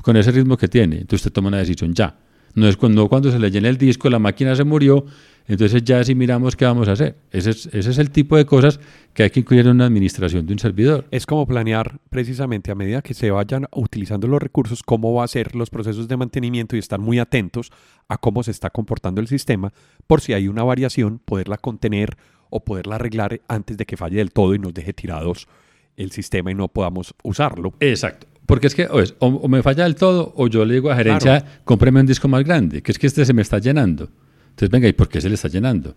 con 0.01 0.17
ese 0.17 0.31
ritmo 0.31 0.57
que 0.57 0.67
tiene. 0.67 0.95
Entonces, 0.95 1.27
usted 1.27 1.31
toma 1.31 1.49
una 1.49 1.59
decisión 1.59 1.93
ya. 1.93 2.17
No 2.55 2.67
es 2.67 2.77
cuando, 2.77 3.09
cuando 3.09 3.31
se 3.31 3.39
le 3.39 3.49
llena 3.49 3.69
el 3.69 3.77
disco, 3.77 4.09
la 4.09 4.19
máquina 4.19 4.55
se 4.55 4.63
murió, 4.63 5.05
entonces 5.47 5.83
ya 5.83 6.03
si 6.03 6.15
miramos 6.15 6.55
qué 6.55 6.65
vamos 6.65 6.87
a 6.87 6.93
hacer. 6.93 7.15
Ese 7.31 7.49
es, 7.49 7.65
ese 7.67 7.89
es 7.89 7.97
el 7.97 8.11
tipo 8.11 8.37
de 8.37 8.45
cosas 8.45 8.79
que 9.13 9.23
hay 9.23 9.29
que 9.29 9.39
incluir 9.39 9.65
en 9.65 9.71
una 9.71 9.85
administración 9.85 10.45
de 10.45 10.53
un 10.53 10.59
servidor. 10.59 11.05
Es 11.11 11.25
como 11.25 11.47
planear 11.47 11.99
precisamente 12.09 12.71
a 12.71 12.75
medida 12.75 13.01
que 13.01 13.13
se 13.13 13.31
vayan 13.31 13.67
utilizando 13.71 14.27
los 14.27 14.41
recursos, 14.41 14.83
cómo 14.83 15.13
va 15.13 15.23
a 15.23 15.27
ser 15.27 15.55
los 15.55 15.69
procesos 15.69 16.07
de 16.07 16.17
mantenimiento 16.17 16.75
y 16.75 16.79
estar 16.79 16.99
muy 16.99 17.19
atentos 17.19 17.71
a 18.07 18.17
cómo 18.17 18.43
se 18.43 18.51
está 18.51 18.69
comportando 18.69 19.19
el 19.19 19.27
sistema, 19.27 19.73
por 20.07 20.21
si 20.21 20.33
hay 20.33 20.47
una 20.47 20.63
variación, 20.63 21.19
poderla 21.19 21.57
contener 21.57 22.17
o 22.49 22.63
poderla 22.63 22.95
arreglar 22.95 23.41
antes 23.47 23.77
de 23.77 23.85
que 23.85 23.97
falle 23.97 24.17
del 24.17 24.31
todo 24.31 24.53
y 24.53 24.59
nos 24.59 24.73
deje 24.73 24.93
tirados 24.93 25.47
el 25.97 26.11
sistema 26.11 26.51
y 26.51 26.55
no 26.55 26.67
podamos 26.67 27.15
usarlo. 27.23 27.73
Exacto. 27.79 28.27
Porque 28.45 28.67
es 28.67 28.75
que 28.75 28.87
o, 29.19 29.47
me 29.47 29.63
falla 29.63 29.83
del 29.83 29.95
todo 29.95 30.33
o 30.35 30.47
yo 30.47 30.65
le 30.65 30.75
digo 30.75 30.91
a 30.91 30.95
gerencia, 30.95 31.61
cómpreme 31.63 32.01
un 32.01 32.05
disco 32.05 32.27
más 32.27 32.43
grande, 32.43 32.81
que 32.81 32.91
es 32.91 32.99
que 32.99 33.07
este 33.07 33.25
se 33.25 33.33
me 33.33 33.41
está 33.41 33.59
llenando. 33.59 34.09
Entonces, 34.49 34.69
venga, 34.69 34.87
¿y 34.87 34.93
por 34.93 35.07
qué 35.07 35.21
se 35.21 35.29
le 35.29 35.35
está 35.35 35.47
llenando? 35.47 35.95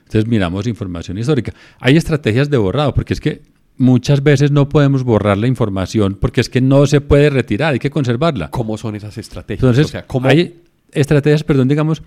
Entonces 0.00 0.26
miramos 0.26 0.66
información 0.66 1.18
histórica. 1.18 1.52
Hay 1.80 1.96
estrategias 1.96 2.50
de 2.50 2.56
borrado, 2.56 2.92
porque 2.94 3.14
es 3.14 3.20
que 3.20 3.42
muchas 3.76 4.22
veces 4.22 4.50
no 4.50 4.68
podemos 4.68 5.02
borrar 5.04 5.38
la 5.38 5.46
información 5.46 6.16
porque 6.20 6.40
es 6.40 6.48
que 6.48 6.60
no 6.60 6.86
se 6.86 7.00
puede 7.00 7.30
retirar, 7.30 7.72
hay 7.72 7.78
que 7.78 7.90
conservarla. 7.90 8.50
¿Cómo 8.50 8.76
son 8.76 8.96
esas 8.96 9.16
estrategias? 9.18 9.78
Entonces, 9.78 10.04
hay 10.22 10.62
estrategias, 10.92 11.44
perdón, 11.44 11.68
digamos, 11.68 12.02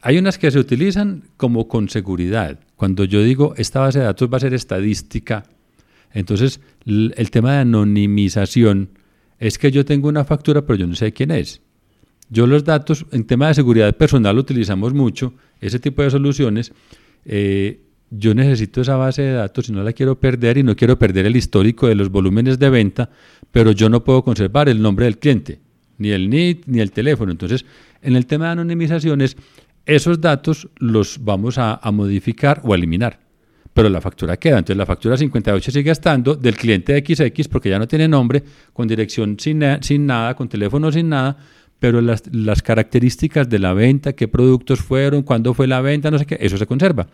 hay 0.00 0.18
unas 0.18 0.38
que 0.38 0.50
se 0.50 0.58
utilizan 0.58 1.24
como 1.36 1.68
con 1.68 1.88
seguridad. 1.88 2.58
Cuando 2.76 3.04
yo 3.04 3.22
digo 3.22 3.54
esta 3.56 3.80
base 3.80 4.00
de 4.00 4.06
datos 4.06 4.28
va 4.32 4.36
a 4.36 4.40
ser 4.40 4.54
estadística, 4.54 5.44
entonces 6.12 6.60
el 6.84 7.30
tema 7.30 7.52
de 7.52 7.58
anonimización 7.58 8.90
es 9.42 9.58
que 9.58 9.72
yo 9.72 9.84
tengo 9.84 10.08
una 10.08 10.24
factura, 10.24 10.62
pero 10.64 10.78
yo 10.78 10.86
no 10.86 10.94
sé 10.94 11.12
quién 11.12 11.32
es. 11.32 11.60
Yo 12.30 12.46
los 12.46 12.62
datos, 12.62 13.06
en 13.10 13.24
tema 13.24 13.48
de 13.48 13.54
seguridad 13.54 13.92
personal, 13.96 14.38
utilizamos 14.38 14.94
mucho 14.94 15.34
ese 15.60 15.80
tipo 15.80 16.00
de 16.00 16.12
soluciones. 16.12 16.72
Eh, 17.24 17.80
yo 18.08 18.36
necesito 18.36 18.82
esa 18.82 18.94
base 18.94 19.22
de 19.22 19.32
datos 19.32 19.68
y 19.68 19.72
no 19.72 19.82
la 19.82 19.94
quiero 19.94 20.20
perder 20.20 20.58
y 20.58 20.62
no 20.62 20.76
quiero 20.76 20.96
perder 20.96 21.26
el 21.26 21.34
histórico 21.34 21.88
de 21.88 21.96
los 21.96 22.08
volúmenes 22.08 22.60
de 22.60 22.70
venta, 22.70 23.10
pero 23.50 23.72
yo 23.72 23.88
no 23.88 24.04
puedo 24.04 24.22
conservar 24.22 24.68
el 24.68 24.80
nombre 24.80 25.06
del 25.06 25.18
cliente, 25.18 25.58
ni 25.98 26.10
el 26.10 26.30
NIT, 26.30 26.66
ni 26.66 26.78
el 26.78 26.92
teléfono. 26.92 27.32
Entonces, 27.32 27.66
en 28.00 28.14
el 28.14 28.26
tema 28.26 28.44
de 28.44 28.52
anonimizaciones, 28.52 29.36
esos 29.86 30.20
datos 30.20 30.68
los 30.78 31.24
vamos 31.24 31.58
a, 31.58 31.80
a 31.82 31.90
modificar 31.90 32.60
o 32.62 32.74
a 32.74 32.76
eliminar 32.76 33.21
pero 33.72 33.88
la 33.88 34.00
factura 34.00 34.36
queda. 34.36 34.58
Entonces 34.58 34.76
la 34.76 34.86
factura 34.86 35.16
58 35.16 35.70
sigue 35.70 35.90
estando 35.90 36.34
del 36.34 36.56
cliente 36.56 36.96
XX 36.98 37.48
porque 37.48 37.70
ya 37.70 37.78
no 37.78 37.88
tiene 37.88 38.08
nombre, 38.08 38.42
con 38.72 38.86
dirección 38.88 39.36
sin, 39.38 39.62
sin 39.80 40.06
nada, 40.06 40.34
con 40.34 40.48
teléfono 40.48 40.92
sin 40.92 41.08
nada, 41.08 41.36
pero 41.78 42.00
las, 42.00 42.22
las, 42.32 42.62
características 42.62 43.48
de 43.48 43.58
la 43.58 43.72
venta, 43.72 44.12
qué 44.12 44.28
productos 44.28 44.80
fueron, 44.80 45.22
cuándo 45.22 45.52
fue 45.52 45.66
la 45.66 45.80
venta, 45.80 46.10
no 46.10 46.18
sé 46.18 46.26
qué, 46.26 46.38
eso 46.40 46.56
se 46.56 46.66
conserva. 46.66 47.08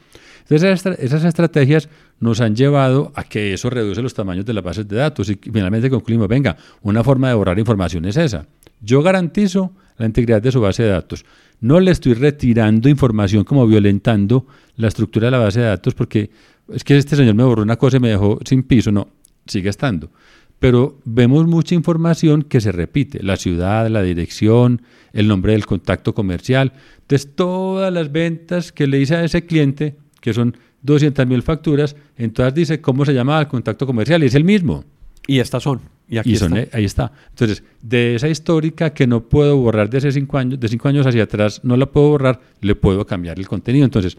Entonces 0.48 0.98
esas, 0.98 1.24
estrategias 1.24 1.88
nos 2.20 2.40
han 2.40 2.56
llevado 2.56 3.12
a 3.14 3.24
que 3.24 3.52
eso 3.52 3.68
reduce 3.68 4.00
los 4.00 4.14
tamaños 4.14 4.46
de 4.46 4.54
las 4.54 4.64
bases 4.64 4.88
de 4.88 4.96
datos 4.96 5.28
y 5.28 5.36
finalmente 5.36 5.90
concluimos, 5.90 6.26
venga, 6.26 6.56
una 6.82 7.04
forma 7.04 7.28
de 7.28 7.34
borrar 7.34 7.58
información 7.58 8.06
es 8.06 8.16
esa. 8.16 8.46
Yo 8.80 9.02
garantizo 9.02 9.72
la 9.98 10.06
integridad 10.06 10.40
de 10.40 10.52
su 10.52 10.60
base 10.60 10.84
de 10.84 10.90
datos. 10.90 11.24
No 11.60 11.80
le 11.80 11.90
estoy 11.90 12.14
retirando 12.14 12.88
información 12.88 13.44
como 13.44 13.66
violentando 13.66 14.46
la 14.76 14.88
estructura 14.88 15.26
de 15.26 15.30
la 15.32 15.38
base 15.38 15.60
de 15.60 15.66
datos 15.66 15.94
porque 15.94 16.30
es 16.72 16.84
que 16.84 16.96
este 16.96 17.16
señor 17.16 17.34
me 17.34 17.44
borró 17.44 17.62
una 17.62 17.76
cosa 17.76 17.96
y 17.96 18.00
me 18.00 18.08
dejó 18.08 18.38
sin 18.44 18.62
piso. 18.62 18.92
No, 18.92 19.08
sigue 19.46 19.70
estando. 19.70 20.10
Pero 20.58 20.98
vemos 21.04 21.46
mucha 21.46 21.74
información 21.74 22.42
que 22.42 22.60
se 22.60 22.72
repite. 22.72 23.22
La 23.22 23.36
ciudad, 23.36 23.88
la 23.88 24.02
dirección, 24.02 24.82
el 25.12 25.28
nombre 25.28 25.52
del 25.52 25.66
contacto 25.66 26.14
comercial. 26.14 26.72
Entonces, 27.00 27.34
todas 27.34 27.92
las 27.92 28.10
ventas 28.10 28.72
que 28.72 28.86
le 28.86 29.00
hice 29.00 29.16
a 29.16 29.24
ese 29.24 29.46
cliente, 29.46 29.96
que 30.20 30.34
son 30.34 30.56
200 30.82 31.26
mil 31.26 31.42
facturas, 31.42 31.96
en 32.16 32.32
todas 32.32 32.54
dice 32.54 32.80
cómo 32.80 33.04
se 33.04 33.14
llama 33.14 33.40
el 33.40 33.48
contacto 33.48 33.86
comercial 33.86 34.22
y 34.22 34.26
es 34.26 34.34
el 34.34 34.44
mismo. 34.44 34.84
Y 35.26 35.38
estas 35.38 35.62
son. 35.62 35.97
Y, 36.08 36.16
aquí 36.16 36.36
son, 36.36 36.56
eh, 36.56 36.68
ahí 36.72 36.84
está. 36.84 37.12
Entonces, 37.30 37.62
de 37.82 38.14
esa 38.14 38.28
histórica 38.28 38.90
que 38.90 39.06
no 39.06 39.28
puedo 39.28 39.56
borrar 39.58 39.90
de 39.90 39.98
hace 39.98 40.12
cinco 40.12 40.38
años, 40.38 40.58
de 40.58 40.68
cinco 40.68 40.88
años 40.88 41.06
hacia 41.06 41.24
atrás, 41.24 41.60
no 41.64 41.76
la 41.76 41.86
puedo 41.86 42.08
borrar, 42.08 42.40
le 42.60 42.74
puedo 42.74 43.06
cambiar 43.06 43.38
el 43.38 43.46
contenido. 43.46 43.84
Entonces, 43.84 44.16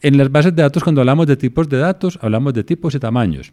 en 0.00 0.16
las 0.16 0.30
bases 0.30 0.54
de 0.54 0.62
datos, 0.62 0.84
cuando 0.84 1.00
hablamos 1.00 1.26
de 1.26 1.36
tipos 1.36 1.68
de 1.68 1.78
datos, 1.78 2.18
hablamos 2.22 2.54
de 2.54 2.62
tipos 2.62 2.94
y 2.94 3.00
tamaños. 3.00 3.52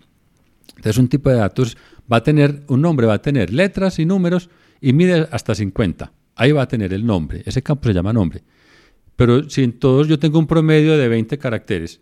Entonces, 0.76 0.98
un 0.98 1.08
tipo 1.08 1.30
de 1.30 1.38
datos 1.38 1.76
va 2.12 2.18
a 2.18 2.24
tener, 2.24 2.64
un 2.68 2.82
nombre 2.82 3.08
va 3.08 3.16
a 3.16 3.22
tener 3.22 3.52
letras 3.52 3.98
y 3.98 4.06
números 4.06 4.50
y 4.80 4.94
mide 4.94 5.28
hasta 5.32 5.56
50. 5.56 6.12
Ahí 6.36 6.52
va 6.52 6.64
a 6.64 6.68
tener 6.68 6.94
el 6.94 7.06
nombre. 7.06 7.42
Ese 7.46 7.64
campo 7.64 7.88
se 7.88 7.94
llama 7.94 8.14
nombre. 8.14 8.44
Pero 9.16 9.50
si 9.50 9.64
en 9.64 9.80
todos 9.80 10.08
yo 10.08 10.20
tengo 10.20 10.38
un 10.38 10.46
promedio 10.46 10.98
de 10.98 11.08
20 11.08 11.38
caracteres 11.38 12.02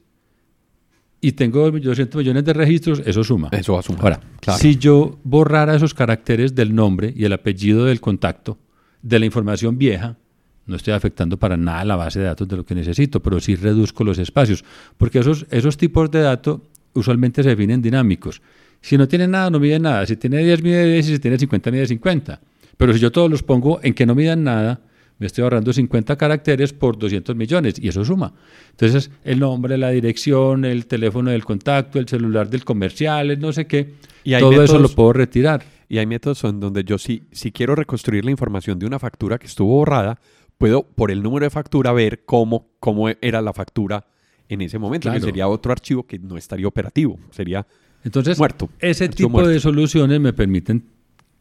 y 1.24 1.32
tengo 1.32 1.72
200 1.72 2.20
millones 2.20 2.44
de 2.44 2.52
registros, 2.52 3.02
eso 3.06 3.24
suma. 3.24 3.48
Eso 3.54 3.74
va 3.74 3.80
a 3.80 3.82
sumar. 3.82 4.04
Ahora, 4.04 4.20
si 4.58 4.76
yo 4.76 5.20
borrara 5.24 5.74
esos 5.74 5.94
caracteres 5.94 6.54
del 6.54 6.76
nombre 6.76 7.14
y 7.16 7.24
el 7.24 7.32
apellido 7.32 7.86
del 7.86 8.02
contacto 8.02 8.58
de 9.02 9.20
la 9.20 9.26
información 9.26 9.78
vieja, 9.78 10.18
no 10.66 10.76
estoy 10.76 10.94
afectando 10.94 11.40
para 11.40 11.56
nada 11.56 11.86
la 11.86 11.96
base 11.96 12.20
de 12.20 12.26
datos 12.26 12.46
de 12.50 12.58
lo 12.58 12.66
que 12.66 12.76
necesito, 12.76 13.22
pero 13.22 13.40
sí 13.40 13.56
reduzco 13.56 14.04
los 14.04 14.18
espacios, 14.18 14.66
porque 14.98 15.20
esos, 15.20 15.46
esos 15.50 15.78
tipos 15.78 16.12
de 16.12 16.24
datos 16.24 16.60
usualmente 16.94 17.42
se 17.42 17.48
definen 17.48 17.82
dinámicos. 17.82 18.42
Si 18.82 18.98
no 18.98 19.08
tiene 19.08 19.26
nada, 19.26 19.50
no 19.50 19.62
mide 19.62 19.80
nada. 19.80 20.06
Si 20.06 20.18
tiene 20.18 20.44
10, 20.44 20.62
mide 20.62 20.86
10 20.92 21.08
y 21.08 21.14
si 21.14 21.20
tiene 21.20 21.40
50, 21.40 21.72
mide 21.72 21.88
50. 21.88 22.42
Pero 22.76 22.94
si 22.94 23.00
yo 23.00 23.14
todos 23.14 23.32
los 23.32 23.44
pongo 23.44 23.80
en 23.82 23.94
que 23.94 24.06
no 24.06 24.14
midan 24.14 24.44
nada, 24.44 24.82
me 25.19 25.28
estoy 25.28 25.43
ahorrando 25.43 25.71
50 25.71 26.15
caracteres 26.17 26.73
por 26.73 26.97
200 26.97 27.36
millones 27.36 27.76
y 27.80 27.88
eso 27.88 28.04
suma. 28.04 28.34
Entonces, 28.71 29.12
el 29.23 29.39
nombre, 29.39 29.78
la 29.78 29.89
dirección, 29.89 30.65
el 30.65 30.86
teléfono 30.88 31.30
del 31.32 31.45
contacto, 31.45 31.99
el 31.99 32.08
celular 32.08 32.49
del 32.49 32.65
comercial, 32.65 33.39
no 33.39 33.54
sé 33.54 33.65
qué, 33.67 33.93
Y 34.23 34.38
todo 34.38 34.52
eso 34.63 34.73
métodos- 34.78 34.82
lo 34.82 34.89
puedo 34.89 35.13
retirar. 35.13 35.63
Y 35.89 35.97
hay 35.99 36.06
métodos 36.06 36.43
en 36.45 36.60
donde 36.60 36.84
yo 36.84 36.97
si, 36.97 37.23
si 37.32 37.52
quiero 37.52 37.76
reconstruir 37.76 38.26
la 38.26 38.32
información 38.32 38.80
de 38.80 38.86
una 38.88 38.97
factura 38.99 39.38
que 39.38 39.45
estuvo 39.47 39.76
borrada, 39.76 40.19
puedo 40.58 40.84
por 40.84 41.12
el 41.12 41.21
número 41.21 41.45
de 41.45 41.49
factura 41.52 41.91
ver 41.93 42.23
cómo, 42.26 42.69
cómo 42.80 43.10
era 43.21 43.41
la 43.41 43.54
factura 43.54 44.06
en 44.49 44.62
ese 44.62 44.80
momento, 44.80 45.10
que 45.10 45.13
Claro. 45.17 45.26
sería 45.26 45.47
otro 45.47 45.71
archivo 45.71 46.04
que 46.08 46.19
no 46.19 46.38
estaría 46.38 46.67
operativo, 46.67 47.17
sería 47.32 47.65
Entonces, 48.04 48.38
muerto. 48.38 48.69
ese 48.80 49.08
tipo 49.10 49.38
de 49.39 49.43
muerto. 49.45 49.60
soluciones 49.62 50.19
me 50.19 50.34
permiten 50.34 50.84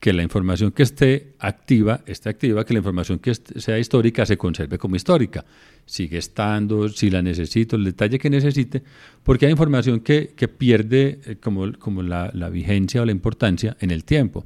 que 0.03 0.13
la 0.13 0.25
información 0.25 0.73
que 0.73 0.83
esté 0.83 1.37
activa 1.39 2.01
esté 2.07 2.29
activa, 2.29 2.65
que 2.65 2.75
la 2.75 2.81
información 2.81 3.21
que 3.21 3.33
sea 3.37 3.79
histórica 3.79 4.27
se 4.27 4.37
conserve 4.37 4.77
como 4.77 4.97
histórica. 4.97 5.45
Sigue 5.87 6.19
estando, 6.19 6.89
si 6.89 7.09
la 7.09 7.23
necesito, 7.23 7.77
el 7.77 7.85
detalle 7.85 8.19
que 8.19 8.29
necesite, 8.29 8.83
porque 9.23 9.47
hay 9.47 9.53
información 9.53 10.01
que, 10.01 10.35
que 10.37 10.49
pierde 10.49 11.21
eh, 11.25 11.37
como, 11.37 11.73
como 11.79 12.03
la, 12.03 12.33
la 12.35 12.49
vigencia 12.49 13.01
o 13.01 13.05
la 13.05 13.13
importancia 13.13 13.77
en 13.79 13.93
el 13.93 14.03
tiempo. 14.03 14.45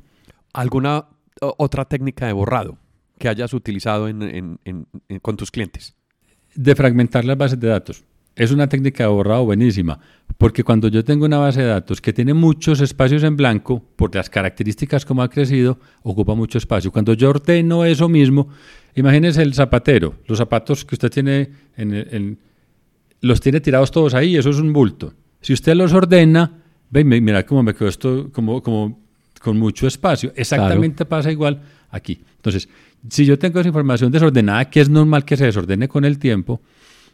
¿Alguna 0.52 1.06
otra 1.40 1.86
técnica 1.86 2.26
de 2.26 2.34
borrado 2.34 2.76
que 3.18 3.30
hayas 3.30 3.54
utilizado 3.54 4.08
en- 4.08 4.20
en- 4.22 4.58
en- 4.66 4.86
en- 5.08 5.18
con 5.20 5.38
tus 5.38 5.50
clientes? 5.50 5.94
de 6.54 6.74
fragmentar 6.74 7.24
las 7.26 7.36
bases 7.38 7.60
de 7.60 7.68
datos. 7.68 8.02
Es 8.36 8.50
una 8.52 8.68
técnica 8.68 9.04
de 9.04 9.08
borrado 9.08 9.44
buenísima, 9.46 9.98
porque 10.36 10.62
cuando 10.62 10.88
yo 10.88 11.02
tengo 11.02 11.24
una 11.24 11.38
base 11.38 11.62
de 11.62 11.68
datos 11.68 12.02
que 12.02 12.12
tiene 12.12 12.34
muchos 12.34 12.80
espacios 12.82 13.22
en 13.22 13.34
blanco, 13.36 13.82
por 13.96 14.14
las 14.14 14.28
características 14.28 15.06
como 15.06 15.22
ha 15.22 15.30
crecido, 15.30 15.78
ocupa 16.02 16.34
mucho 16.34 16.58
espacio. 16.58 16.92
Cuando 16.92 17.14
yo 17.14 17.30
ordeno 17.30 17.84
eso 17.86 18.08
mismo, 18.10 18.48
imagínese 18.94 19.42
el 19.42 19.54
zapatero, 19.54 20.16
los 20.26 20.36
zapatos 20.36 20.84
que 20.84 20.94
usted 20.96 21.10
tiene, 21.10 21.48
en, 21.78 22.38
los 23.22 23.40
tiene 23.40 23.60
tirados 23.60 23.90
todos 23.90 24.12
ahí, 24.12 24.36
eso 24.36 24.50
es 24.50 24.58
un 24.58 24.70
bulto. 24.72 25.14
Si 25.40 25.54
usted 25.54 25.74
los 25.74 25.94
ordena, 25.94 26.52
ve, 26.90 27.04
mi- 27.04 27.22
mira 27.22 27.46
cómo 27.46 27.62
me 27.62 27.72
quedó 27.74 27.88
esto 27.88 28.28
como, 28.32 28.62
como 28.62 29.00
con 29.40 29.58
mucho 29.58 29.86
espacio. 29.86 30.32
Exactamente 30.36 31.06
pasa 31.06 31.32
igual 31.32 31.62
aquí. 31.90 32.20
Entonces, 32.36 32.68
si 33.08 33.24
yo 33.24 33.38
tengo 33.38 33.60
esa 33.60 33.68
información 33.68 34.12
desordenada, 34.12 34.68
que 34.68 34.80
es 34.82 34.90
normal 34.90 35.24
que 35.24 35.36
se 35.38 35.46
desordene 35.46 35.88
con 35.88 36.04
el 36.04 36.18
tiempo, 36.18 36.60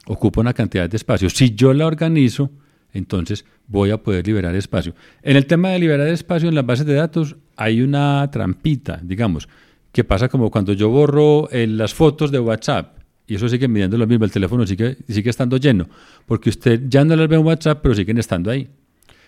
ocupa 0.06 0.40
una 0.40 0.52
cantidad 0.52 0.88
de 0.88 0.96
espacio. 0.96 1.30
Si 1.30 1.54
yo 1.54 1.72
la 1.72 1.86
organizo, 1.86 2.50
entonces 2.92 3.44
voy 3.66 3.90
a 3.90 4.02
poder 4.02 4.26
liberar 4.26 4.54
espacio. 4.54 4.94
En 5.22 5.36
el 5.36 5.46
tema 5.46 5.70
de 5.70 5.78
liberar 5.78 6.08
espacio 6.08 6.48
en 6.48 6.54
las 6.54 6.66
bases 6.66 6.86
de 6.86 6.94
datos 6.94 7.36
hay 7.56 7.80
una 7.80 8.28
trampita, 8.30 9.00
digamos, 9.02 9.48
que 9.92 10.04
pasa 10.04 10.28
como 10.28 10.50
cuando 10.50 10.72
yo 10.72 10.88
borro 10.88 11.50
eh, 11.50 11.66
las 11.66 11.94
fotos 11.94 12.30
de 12.30 12.40
WhatsApp 12.40 12.98
y 13.26 13.36
eso 13.36 13.48
sigue 13.48 13.68
midiendo 13.68 13.96
lo 13.96 14.06
mismo, 14.06 14.24
el 14.24 14.30
teléfono 14.30 14.66
sigue, 14.66 14.98
sigue 15.08 15.30
estando 15.30 15.56
lleno, 15.56 15.88
porque 16.26 16.50
usted 16.50 16.82
ya 16.88 17.04
no 17.04 17.16
las 17.16 17.28
ve 17.28 17.36
en 17.36 17.46
WhatsApp, 17.46 17.80
pero 17.82 17.94
siguen 17.94 18.18
estando 18.18 18.50
ahí. 18.50 18.68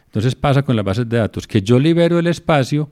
Entonces 0.07 0.35
pasa 0.35 0.63
con 0.63 0.77
las 0.77 0.85
bases 0.85 1.09
de 1.09 1.17
datos, 1.17 1.47
que 1.47 1.63
yo 1.63 1.79
libero 1.79 2.19
el 2.19 2.27
espacio 2.27 2.91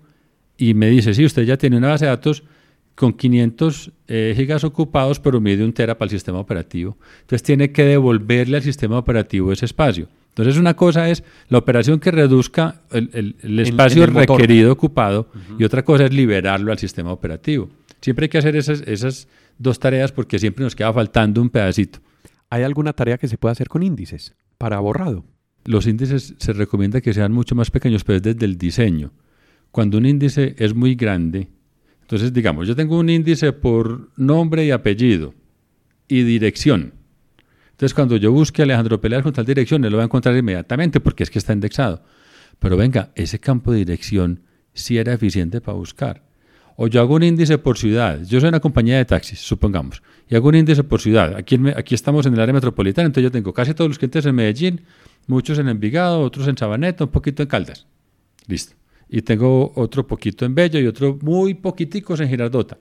y 0.56 0.74
me 0.74 0.88
dice, 0.88 1.12
sí, 1.12 1.24
usted 1.24 1.44
ya 1.44 1.56
tiene 1.56 1.76
una 1.76 1.88
base 1.88 2.04
de 2.04 2.10
datos 2.10 2.44
con 2.94 3.12
500 3.14 3.90
eh, 4.08 4.34
gigas 4.36 4.64
ocupados, 4.64 5.18
pero 5.18 5.40
mide 5.40 5.64
un 5.64 5.72
tera 5.72 5.96
para 5.96 6.06
el 6.06 6.10
sistema 6.10 6.38
operativo. 6.38 6.96
Entonces 7.22 7.42
tiene 7.42 7.72
que 7.72 7.84
devolverle 7.84 8.58
al 8.58 8.62
sistema 8.62 8.98
operativo 8.98 9.50
ese 9.52 9.64
espacio. 9.64 10.08
Entonces 10.28 10.56
una 10.56 10.74
cosa 10.74 11.10
es 11.10 11.24
la 11.48 11.58
operación 11.58 12.00
que 12.00 12.10
reduzca 12.10 12.82
el, 12.90 13.10
el- 13.12 13.36
el 13.42 13.58
espacio 13.60 14.02
en 14.04 14.08
el 14.10 14.14
motor. 14.14 14.38
requerido 14.40 14.72
ocupado 14.72 15.28
y 15.58 15.64
otra 15.64 15.84
cosa 15.84 16.04
es 16.06 16.12
liberarlo 16.12 16.72
al 16.72 16.78
sistema 16.78 17.12
operativo. 17.12 17.68
Siempre 18.00 18.24
hay 18.24 18.28
que 18.30 18.38
hacer 18.38 18.56
esas, 18.56 18.80
esas 18.86 19.28
dos 19.58 19.78
tareas 19.78 20.10
porque 20.12 20.38
siempre 20.38 20.64
nos 20.64 20.74
queda 20.74 20.92
faltando 20.92 21.40
un 21.42 21.50
pedacito. 21.50 22.00
¿Hay 22.50 22.62
alguna 22.62 22.92
tarea 22.92 23.18
que 23.18 23.28
se 23.28 23.38
pueda 23.38 23.52
hacer 23.52 23.68
con 23.68 23.82
índices 23.82 24.34
para 24.58 24.78
borrado? 24.80 25.24
Los 25.64 25.86
índices 25.86 26.34
se 26.38 26.52
recomienda 26.52 27.00
que 27.00 27.14
sean 27.14 27.32
mucho 27.32 27.54
más 27.54 27.70
pequeños, 27.70 28.02
pero 28.04 28.16
es 28.16 28.22
desde 28.22 28.44
el 28.44 28.58
diseño. 28.58 29.12
Cuando 29.70 29.96
un 29.98 30.06
índice 30.06 30.54
es 30.58 30.74
muy 30.74 30.94
grande, 30.96 31.48
entonces 32.12 32.34
digamos, 32.34 32.68
yo 32.68 32.76
tengo 32.76 32.98
un 32.98 33.08
índice 33.08 33.54
por 33.54 34.10
nombre 34.18 34.66
y 34.66 34.70
apellido 34.70 35.32
y 36.08 36.24
dirección. 36.24 36.92
Entonces 37.70 37.94
cuando 37.94 38.18
yo 38.18 38.30
busque 38.30 38.60
Alejandro 38.60 39.00
Peláez 39.00 39.22
con 39.22 39.32
tal 39.32 39.46
dirección, 39.46 39.82
él 39.86 39.92
lo 39.92 39.96
va 39.96 40.02
a 40.02 40.04
encontrar 40.04 40.36
inmediatamente 40.36 41.00
porque 41.00 41.22
es 41.22 41.30
que 41.30 41.38
está 41.38 41.54
indexado. 41.54 42.02
Pero 42.58 42.76
venga, 42.76 43.12
ese 43.14 43.38
campo 43.38 43.72
de 43.72 43.78
dirección 43.78 44.42
sí 44.74 44.98
era 44.98 45.14
eficiente 45.14 45.62
para 45.62 45.78
buscar. 45.78 46.22
O 46.76 46.86
yo 46.86 47.00
hago 47.00 47.14
un 47.14 47.22
índice 47.22 47.56
por 47.56 47.78
ciudad. 47.78 48.20
Yo 48.26 48.40
soy 48.40 48.50
una 48.50 48.60
compañía 48.60 48.98
de 48.98 49.06
taxis, 49.06 49.38
supongamos, 49.38 50.02
y 50.28 50.34
hago 50.34 50.50
un 50.50 50.56
índice 50.56 50.84
por 50.84 51.00
ciudad. 51.00 51.34
Aquí, 51.34 51.58
aquí 51.74 51.94
estamos 51.94 52.26
en 52.26 52.34
el 52.34 52.40
área 52.40 52.52
metropolitana, 52.52 53.06
entonces 53.06 53.24
yo 53.24 53.32
tengo 53.32 53.54
casi 53.54 53.72
todos 53.72 53.88
los 53.88 53.96
clientes 53.96 54.26
en 54.26 54.34
Medellín, 54.34 54.82
muchos 55.26 55.58
en 55.58 55.66
Envigado, 55.66 56.20
otros 56.20 56.46
en 56.46 56.58
Sabaneta, 56.58 57.04
un 57.04 57.10
poquito 57.10 57.42
en 57.42 57.48
Caldas. 57.48 57.86
Listo. 58.46 58.81
Y 59.14 59.20
tengo 59.20 59.74
otro 59.76 60.06
poquito 60.06 60.46
en 60.46 60.54
Bello 60.54 60.80
y 60.80 60.86
otro 60.86 61.18
muy 61.20 61.52
poquiticos 61.52 62.18
en 62.20 62.30
Girardota. 62.30 62.78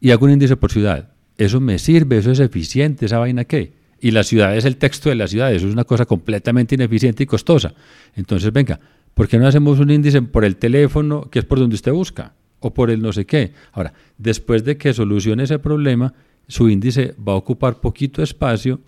Y 0.00 0.10
hago 0.10 0.26
un 0.26 0.32
índice 0.32 0.56
por 0.56 0.72
ciudad. 0.72 1.12
Eso 1.38 1.60
me 1.60 1.78
sirve, 1.78 2.18
eso 2.18 2.32
es 2.32 2.40
eficiente, 2.40 3.06
esa 3.06 3.20
vaina 3.20 3.44
qué. 3.44 3.74
Y 4.00 4.10
la 4.10 4.24
ciudad 4.24 4.56
es 4.56 4.64
el 4.64 4.76
texto 4.76 5.08
de 5.08 5.14
la 5.14 5.28
ciudad, 5.28 5.54
eso 5.54 5.68
es 5.68 5.72
una 5.72 5.84
cosa 5.84 6.04
completamente 6.04 6.74
ineficiente 6.74 7.22
y 7.22 7.26
costosa. 7.26 7.74
Entonces, 8.16 8.52
venga, 8.52 8.80
¿por 9.14 9.28
qué 9.28 9.38
no 9.38 9.46
hacemos 9.46 9.78
un 9.78 9.92
índice 9.92 10.20
por 10.20 10.44
el 10.44 10.56
teléfono, 10.56 11.30
que 11.30 11.38
es 11.38 11.44
por 11.44 11.60
donde 11.60 11.76
usted 11.76 11.92
busca? 11.92 12.34
O 12.58 12.74
por 12.74 12.90
el 12.90 13.00
no 13.00 13.12
sé 13.12 13.26
qué. 13.26 13.52
Ahora, 13.70 13.94
después 14.18 14.64
de 14.64 14.76
que 14.76 14.92
solucione 14.92 15.44
ese 15.44 15.60
problema, 15.60 16.12
su 16.48 16.68
índice 16.68 17.14
va 17.16 17.34
a 17.34 17.36
ocupar 17.36 17.80
poquito 17.80 18.20
espacio 18.20 18.80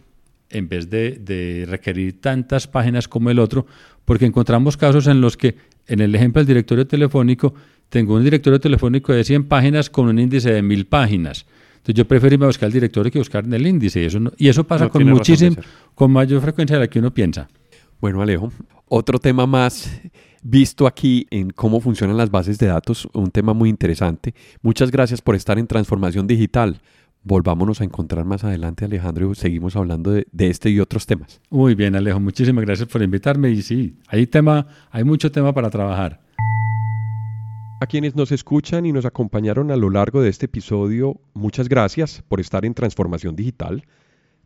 en 0.50 0.68
vez 0.68 0.88
de, 0.90 1.12
de 1.12 1.66
requerir 1.68 2.20
tantas 2.20 2.66
páginas 2.66 3.09
como 3.09 3.30
el 3.30 3.38
otro, 3.38 3.66
porque 4.04 4.26
encontramos 4.26 4.76
casos 4.76 5.06
en 5.06 5.20
los 5.20 5.37
que, 5.37 5.56
en 5.87 6.00
el 6.00 6.14
ejemplo 6.14 6.40
del 6.40 6.46
directorio 6.46 6.87
telefónico, 6.87 7.54
tengo 7.88 8.14
un 8.14 8.24
directorio 8.24 8.61
telefónico 8.61 9.12
de 9.12 9.24
100 9.24 9.44
páginas 9.44 9.90
con 9.90 10.09
un 10.09 10.18
índice 10.18 10.52
de 10.52 10.62
1000 10.62 10.87
páginas. 10.87 11.46
Entonces 11.76 11.94
yo 11.94 12.04
prefiero 12.09 12.35
irme 12.35 12.46
a 12.46 12.48
buscar 12.48 12.66
el 12.66 12.72
directorio 12.72 13.12
que 13.12 13.18
buscar 13.18 13.44
en 13.44 13.54
el 13.54 13.66
índice. 13.66 14.02
Y 14.02 14.06
eso, 14.06 14.18
no- 14.20 14.32
y 14.37 14.48
eso 14.48 14.64
pasa 14.64 14.85
No 14.85 14.90
con 14.90 15.02
muchísimo, 15.04 15.50
con 15.94 16.11
mayor 16.11 16.40
frecuencia 16.42 16.76
de 16.76 16.80
la 16.85 16.88
que 16.88 16.98
uno 16.98 17.14
piensa. 17.14 17.48
Bueno, 18.00 18.20
Alejo, 18.22 18.52
otro 18.88 19.18
tema 19.18 19.46
más 19.46 20.00
visto 20.42 20.87
aquí 20.87 21.26
en 21.30 21.50
cómo 21.50 21.80
funcionan 21.80 22.16
las 22.16 22.30
bases 22.30 22.59
de 22.59 22.66
datos, 22.66 23.09
un 23.12 23.30
tema 23.30 23.52
muy 23.54 23.68
interesante. 23.68 24.35
Muchas 24.62 24.90
gracias 24.90 25.20
por 25.22 25.35
estar 25.35 25.59
en 25.59 25.66
Transformación 25.66 26.26
Digital. 26.26 26.80
Volvámonos 27.28 27.80
a 27.80 27.84
encontrar 27.84 28.24
más 28.24 28.44
adelante, 28.44 28.84
Alejandro, 28.84 29.32
y 29.32 29.34
seguimos 29.34 29.74
hablando 29.74 30.12
de, 30.12 30.28
de 30.30 30.46
este 30.46 30.70
y 30.70 30.78
otros 30.78 31.06
temas. 31.06 31.40
Muy 31.50 31.74
bien, 31.74 31.96
Alejo, 31.96 32.20
muchísimas 32.20 32.64
gracias 32.64 32.88
por 32.88 33.02
invitarme. 33.02 33.50
Y 33.50 33.62
sí, 33.62 33.98
hay 34.06 34.28
tema, 34.28 34.68
hay 34.92 35.02
mucho 35.02 35.32
tema 35.32 35.52
para 35.52 35.68
trabajar. 35.68 36.20
A 37.80 37.86
quienes 37.88 38.14
nos 38.14 38.30
escuchan 38.30 38.86
y 38.86 38.92
nos 38.92 39.06
acompañaron 39.06 39.72
a 39.72 39.76
lo 39.76 39.90
largo 39.90 40.22
de 40.22 40.28
este 40.28 40.46
episodio, 40.46 41.20
muchas 41.34 41.68
gracias 41.68 42.22
por 42.28 42.38
estar 42.38 42.64
en 42.64 42.74
Transformación 42.74 43.34
Digital. 43.34 43.82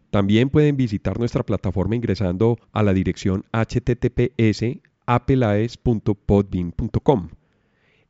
También 0.08 0.48
pueden 0.48 0.78
visitar 0.78 1.18
nuestra 1.18 1.42
plataforma 1.42 1.94
ingresando 1.94 2.56
a 2.72 2.82
la 2.82 2.94
dirección 2.94 3.44
https 3.52 4.80
apelaes.podbean.com. 5.06 7.28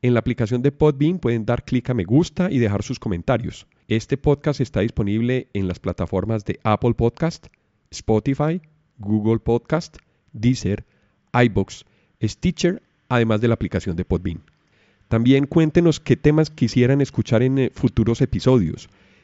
En 0.02 0.12
la 0.12 0.20
aplicación 0.20 0.60
de 0.60 0.70
Podbean 0.70 1.18
pueden 1.18 1.46
dar 1.46 1.64
clic 1.64 1.88
a 1.88 1.94
me 1.94 2.04
gusta 2.04 2.50
y 2.50 2.58
dejar 2.58 2.82
sus 2.82 2.98
comentarios. 2.98 3.66
Este 3.88 4.18
podcast 4.18 4.60
está 4.60 4.80
disponible 4.80 5.48
en 5.54 5.66
las 5.66 5.78
plataformas 5.78 6.44
de 6.44 6.60
Apple 6.62 6.92
Podcast, 6.94 7.46
Spotify, 7.90 8.60
Google 8.98 9.38
Podcast, 9.38 9.96
Deezer, 10.32 10.84
iBox, 11.32 11.86
Stitcher, 12.22 12.82
además 13.08 13.40
de 13.40 13.48
la 13.48 13.54
aplicación 13.54 13.96
de 13.96 14.04
Podbean. 14.04 14.42
También 15.08 15.46
cuéntenos 15.46 16.00
qué 16.00 16.16
temas 16.16 16.50
quisieran 16.50 17.00
escuchar 17.00 17.42
en 17.42 17.58
eh, 17.58 17.70
futuros 17.74 18.20
episodios. 18.20 18.90